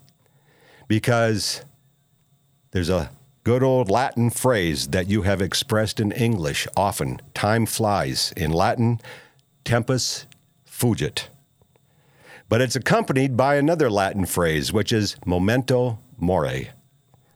because 0.89 1.63
there's 2.73 2.91
a 2.91 3.11
good 3.45 3.63
old 3.63 3.89
Latin 3.89 4.29
phrase 4.29 4.89
that 4.89 5.09
you 5.09 5.23
have 5.23 5.41
expressed 5.41 6.01
in 6.01 6.11
English 6.11 6.67
often 6.77 7.21
time 7.33 7.65
flies. 7.65 8.33
In 8.37 8.51
Latin, 8.51 9.01
tempus 9.65 10.27
fugit. 10.69 11.29
But 12.49 12.61
it's 12.61 12.75
accompanied 12.75 13.37
by 13.37 13.55
another 13.55 13.89
Latin 13.89 14.27
phrase, 14.27 14.73
which 14.73 14.93
is 14.93 15.17
memento 15.25 16.01
mori, 16.19 16.71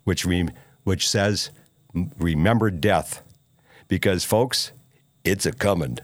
which, 0.02 0.24
re- 0.24 0.48
which 0.82 1.08
says, 1.08 1.50
remember 2.18 2.72
death. 2.72 3.22
Because, 3.86 4.24
folks, 4.24 4.72
it's 5.22 5.46
a 5.46 5.52
coming 5.52 6.00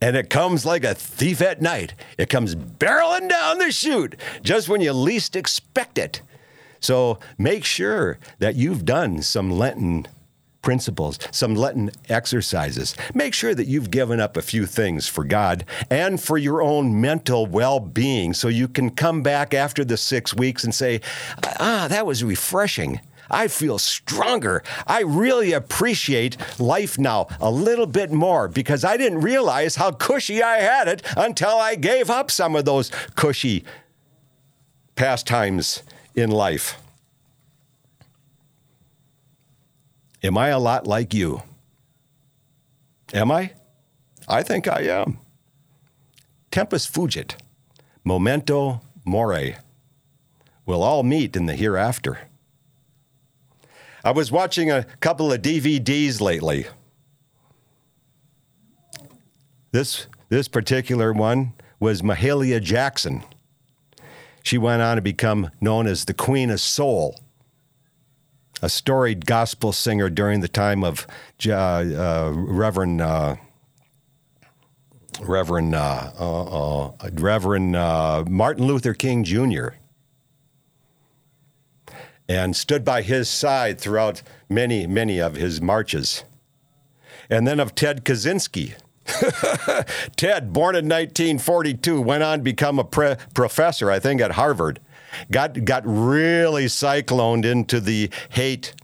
and 0.00 0.16
it 0.16 0.30
comes 0.30 0.64
like 0.64 0.84
a 0.84 0.94
thief 0.94 1.40
at 1.40 1.60
night. 1.60 1.94
It 2.16 2.28
comes 2.28 2.54
barreling 2.54 3.28
down 3.28 3.58
the 3.58 3.72
chute 3.72 4.16
just 4.42 4.68
when 4.68 4.80
you 4.80 4.92
least 4.92 5.36
expect 5.36 5.98
it. 5.98 6.22
So 6.80 7.18
make 7.36 7.64
sure 7.64 8.18
that 8.38 8.54
you've 8.54 8.84
done 8.84 9.22
some 9.22 9.50
Lenten 9.50 10.06
principles, 10.62 11.18
some 11.30 11.54
Lenten 11.54 11.90
exercises. 12.08 12.94
Make 13.14 13.34
sure 13.34 13.54
that 13.54 13.66
you've 13.66 13.90
given 13.90 14.20
up 14.20 14.36
a 14.36 14.42
few 14.42 14.66
things 14.66 15.08
for 15.08 15.24
God 15.24 15.64
and 15.90 16.20
for 16.20 16.38
your 16.38 16.62
own 16.62 17.00
mental 17.00 17.46
well 17.46 17.80
being 17.80 18.34
so 18.34 18.48
you 18.48 18.68
can 18.68 18.90
come 18.90 19.22
back 19.22 19.54
after 19.54 19.84
the 19.84 19.96
six 19.96 20.34
weeks 20.34 20.64
and 20.64 20.74
say, 20.74 21.00
ah, 21.58 21.86
that 21.88 22.06
was 22.06 22.22
refreshing. 22.22 23.00
I 23.30 23.48
feel 23.48 23.78
stronger. 23.78 24.62
I 24.86 25.02
really 25.02 25.52
appreciate 25.52 26.36
life 26.58 26.98
now 26.98 27.28
a 27.40 27.50
little 27.50 27.86
bit 27.86 28.10
more 28.10 28.48
because 28.48 28.84
I 28.84 28.96
didn't 28.96 29.20
realize 29.20 29.76
how 29.76 29.92
cushy 29.92 30.42
I 30.42 30.58
had 30.58 30.88
it 30.88 31.02
until 31.16 31.56
I 31.56 31.74
gave 31.74 32.10
up 32.10 32.30
some 32.30 32.56
of 32.56 32.64
those 32.64 32.90
cushy 33.16 33.64
pastimes 34.94 35.82
in 36.14 36.30
life. 36.30 36.76
Am 40.22 40.36
I 40.36 40.48
a 40.48 40.58
lot 40.58 40.86
like 40.86 41.14
you? 41.14 41.42
Am 43.14 43.30
I? 43.30 43.52
I 44.26 44.42
think 44.42 44.66
I 44.66 44.82
am. 44.82 45.18
Tempus 46.50 46.86
fugit, 46.86 47.34
memento 48.04 48.80
mori. 49.04 49.56
We'll 50.66 50.82
all 50.82 51.02
meet 51.02 51.36
in 51.36 51.46
the 51.46 51.54
hereafter. 51.54 52.27
I 54.04 54.12
was 54.12 54.30
watching 54.30 54.70
a 54.70 54.84
couple 55.00 55.32
of 55.32 55.42
DVDs 55.42 56.20
lately. 56.20 56.66
This 59.72 60.06
this 60.28 60.48
particular 60.48 61.12
one 61.12 61.54
was 61.80 62.02
Mahalia 62.02 62.62
Jackson. 62.62 63.22
She 64.42 64.56
went 64.56 64.82
on 64.82 64.96
to 64.96 65.02
become 65.02 65.50
known 65.60 65.86
as 65.86 66.04
the 66.04 66.14
Queen 66.14 66.50
of 66.50 66.60
Soul, 66.60 67.20
a 68.62 68.68
storied 68.68 69.26
gospel 69.26 69.72
singer 69.72 70.08
during 70.08 70.40
the 70.40 70.48
time 70.48 70.84
of 70.84 71.06
uh, 71.46 71.52
uh, 71.52 72.32
Reverend 72.34 73.00
uh, 73.00 73.36
Reverend 75.20 75.74
uh, 75.74 76.12
uh, 76.18 76.86
uh, 76.86 77.10
Reverend 77.14 77.72
Martin 77.72 78.66
Luther 78.66 78.94
King 78.94 79.24
Jr 79.24 79.70
and 82.28 82.54
stood 82.54 82.84
by 82.84 83.02
his 83.02 83.28
side 83.28 83.80
throughout 83.80 84.22
many, 84.48 84.86
many 84.86 85.18
of 85.18 85.34
his 85.34 85.60
marches. 85.60 86.24
And 87.30 87.46
then 87.46 87.58
of 87.58 87.74
Ted 87.74 88.04
Kaczynski. 88.04 88.74
Ted, 90.16 90.52
born 90.52 90.76
in 90.76 90.84
1942, 90.84 92.00
went 92.00 92.22
on 92.22 92.38
to 92.38 92.44
become 92.44 92.78
a 92.78 92.84
pre- 92.84 93.16
professor, 93.34 93.90
I 93.90 93.98
think, 93.98 94.20
at 94.20 94.32
Harvard. 94.32 94.80
Got, 95.30 95.64
got 95.64 95.82
really 95.86 96.66
cycloned 96.66 97.46
into 97.46 97.80
the 97.80 98.10
hate 98.28 98.74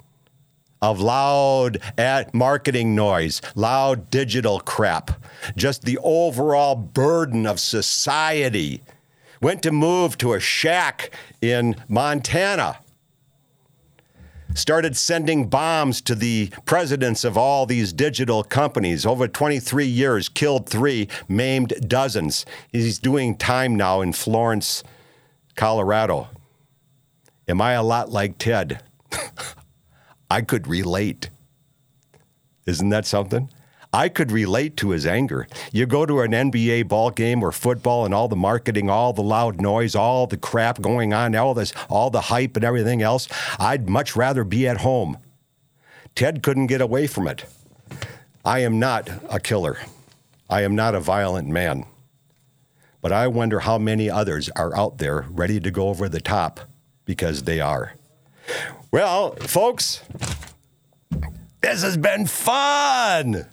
of 0.80 1.00
loud 1.00 1.78
ad 1.98 2.32
marketing 2.32 2.94
noise, 2.94 3.42
loud 3.54 4.10
digital 4.10 4.60
crap, 4.60 5.22
just 5.56 5.82
the 5.82 5.98
overall 6.02 6.74
burden 6.74 7.46
of 7.46 7.60
society. 7.60 8.82
Went 9.42 9.62
to 9.62 9.72
move 9.72 10.16
to 10.18 10.32
a 10.32 10.40
shack 10.40 11.10
in 11.42 11.76
Montana 11.88 12.78
started 14.54 14.96
sending 14.96 15.48
bombs 15.48 16.00
to 16.02 16.14
the 16.14 16.50
presidents 16.64 17.24
of 17.24 17.36
all 17.36 17.66
these 17.66 17.92
digital 17.92 18.42
companies. 18.42 19.04
Over 19.04 19.28
23 19.28 19.84
years, 19.84 20.28
killed 20.28 20.68
three, 20.68 21.08
maimed 21.28 21.74
dozens. 21.86 22.46
He's 22.72 22.98
doing 22.98 23.36
time 23.36 23.76
now 23.76 24.00
in 24.00 24.12
Florence, 24.12 24.82
Colorado. 25.56 26.28
Am 27.46 27.60
I 27.60 27.72
a 27.72 27.82
lot 27.82 28.10
like 28.10 28.38
Ted? 28.38 28.82
I 30.30 30.40
could 30.40 30.66
relate. 30.66 31.30
Isn't 32.66 32.88
that 32.88 33.04
something? 33.04 33.50
I 33.94 34.08
could 34.08 34.32
relate 34.32 34.76
to 34.78 34.90
his 34.90 35.06
anger. 35.06 35.46
You 35.70 35.86
go 35.86 36.04
to 36.04 36.22
an 36.22 36.32
NBA 36.32 36.88
ball 36.88 37.10
game 37.10 37.44
or 37.44 37.52
football 37.52 38.04
and 38.04 38.12
all 38.12 38.26
the 38.26 38.34
marketing, 38.34 38.90
all 38.90 39.12
the 39.12 39.22
loud 39.22 39.60
noise, 39.60 39.94
all 39.94 40.26
the 40.26 40.36
crap 40.36 40.80
going 40.80 41.14
on, 41.14 41.36
all 41.36 41.54
this, 41.54 41.72
all 41.88 42.10
the 42.10 42.22
hype 42.22 42.56
and 42.56 42.64
everything 42.64 43.02
else. 43.02 43.28
I'd 43.56 43.88
much 43.88 44.16
rather 44.16 44.42
be 44.42 44.66
at 44.66 44.78
home. 44.78 45.18
Ted 46.16 46.42
couldn't 46.42 46.66
get 46.66 46.80
away 46.80 47.06
from 47.06 47.28
it. 47.28 47.44
I 48.44 48.58
am 48.60 48.80
not 48.80 49.08
a 49.30 49.38
killer. 49.38 49.78
I 50.50 50.62
am 50.62 50.74
not 50.74 50.96
a 50.96 51.00
violent 51.00 51.46
man. 51.46 51.86
But 53.00 53.12
I 53.12 53.28
wonder 53.28 53.60
how 53.60 53.78
many 53.78 54.10
others 54.10 54.50
are 54.56 54.76
out 54.76 54.98
there 54.98 55.24
ready 55.30 55.60
to 55.60 55.70
go 55.70 55.88
over 55.88 56.08
the 56.08 56.20
top 56.20 56.58
because 57.04 57.44
they 57.44 57.60
are. 57.60 57.94
Well, 58.90 59.36
folks, 59.36 60.02
this 61.60 61.82
has 61.82 61.96
been 61.96 62.26
fun. 62.26 63.46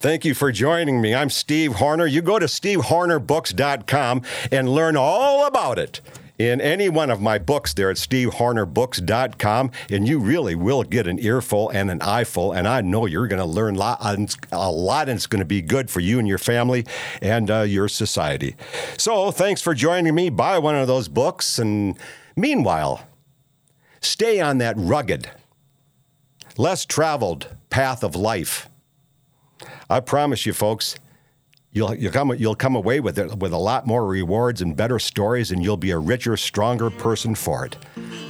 Thank 0.00 0.24
you 0.24 0.32
for 0.32 0.52
joining 0.52 1.00
me. 1.00 1.12
I'm 1.12 1.28
Steve 1.28 1.72
Horner. 1.72 2.06
You 2.06 2.22
go 2.22 2.38
to 2.38 2.46
stevehornerbooks.com 2.46 4.22
and 4.52 4.68
learn 4.68 4.96
all 4.96 5.44
about 5.44 5.76
it 5.76 6.00
in 6.38 6.60
any 6.60 6.88
one 6.88 7.10
of 7.10 7.20
my 7.20 7.36
books 7.36 7.74
there 7.74 7.90
at 7.90 7.96
stevehornerbooks.com, 7.96 9.72
and 9.90 10.06
you 10.06 10.20
really 10.20 10.54
will 10.54 10.84
get 10.84 11.08
an 11.08 11.18
earful 11.18 11.68
and 11.70 11.90
an 11.90 12.00
eyeful. 12.00 12.52
And 12.52 12.68
I 12.68 12.80
know 12.80 13.06
you're 13.06 13.26
going 13.26 13.40
to 13.40 13.44
learn 13.44 13.74
a 13.74 14.70
lot, 14.70 15.08
and 15.08 15.16
it's 15.16 15.26
going 15.26 15.40
to 15.40 15.44
be 15.44 15.62
good 15.62 15.90
for 15.90 15.98
you 15.98 16.20
and 16.20 16.28
your 16.28 16.38
family 16.38 16.86
and 17.20 17.50
uh, 17.50 17.62
your 17.62 17.88
society. 17.88 18.54
So, 18.96 19.32
thanks 19.32 19.60
for 19.60 19.74
joining 19.74 20.14
me. 20.14 20.30
Buy 20.30 20.60
one 20.60 20.76
of 20.76 20.86
those 20.86 21.08
books, 21.08 21.58
and 21.58 21.98
meanwhile, 22.36 23.04
stay 24.00 24.38
on 24.38 24.58
that 24.58 24.76
rugged, 24.78 25.28
less 26.56 26.84
traveled 26.84 27.48
path 27.68 28.04
of 28.04 28.14
life 28.14 28.68
I 29.90 30.00
promise 30.00 30.46
you, 30.46 30.52
folks, 30.52 30.96
you'll 31.72 31.94
you'll 31.94 32.12
come 32.12 32.34
you'll 32.34 32.54
come 32.54 32.76
away 32.76 33.00
with 33.00 33.18
it 33.18 33.38
with 33.38 33.52
a 33.52 33.58
lot 33.58 33.86
more 33.86 34.06
rewards 34.06 34.62
and 34.62 34.76
better 34.76 34.98
stories, 34.98 35.50
and 35.50 35.62
you'll 35.62 35.76
be 35.76 35.90
a 35.90 35.98
richer, 35.98 36.36
stronger 36.36 36.90
person 36.90 37.34
for 37.34 37.64
it. 37.64 37.76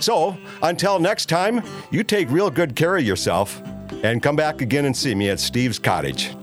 So 0.01 0.37
until 0.63 0.99
next 0.99 1.27
time, 1.27 1.63
you 1.91 2.03
take 2.03 2.31
real 2.31 2.51
good 2.51 2.77
care 2.77 2.97
of 2.97 3.05
yourself, 3.05 3.61
and 4.03 4.23
come 4.23 4.37
back 4.37 4.61
again 4.61 4.85
and 4.85 4.97
see 4.97 5.15
me 5.15 5.31
at 5.31 5.41
Steve's 5.41 5.79
Cottage. 5.79 6.35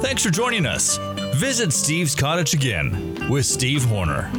Thanks 0.00 0.22
for 0.24 0.30
joining 0.30 0.64
us. 0.64 0.98
Visit 1.34 1.72
Steve's 1.72 2.14
Cottage 2.14 2.54
again 2.54 3.28
with 3.28 3.44
Steve 3.44 3.84
Horner. 3.84 4.30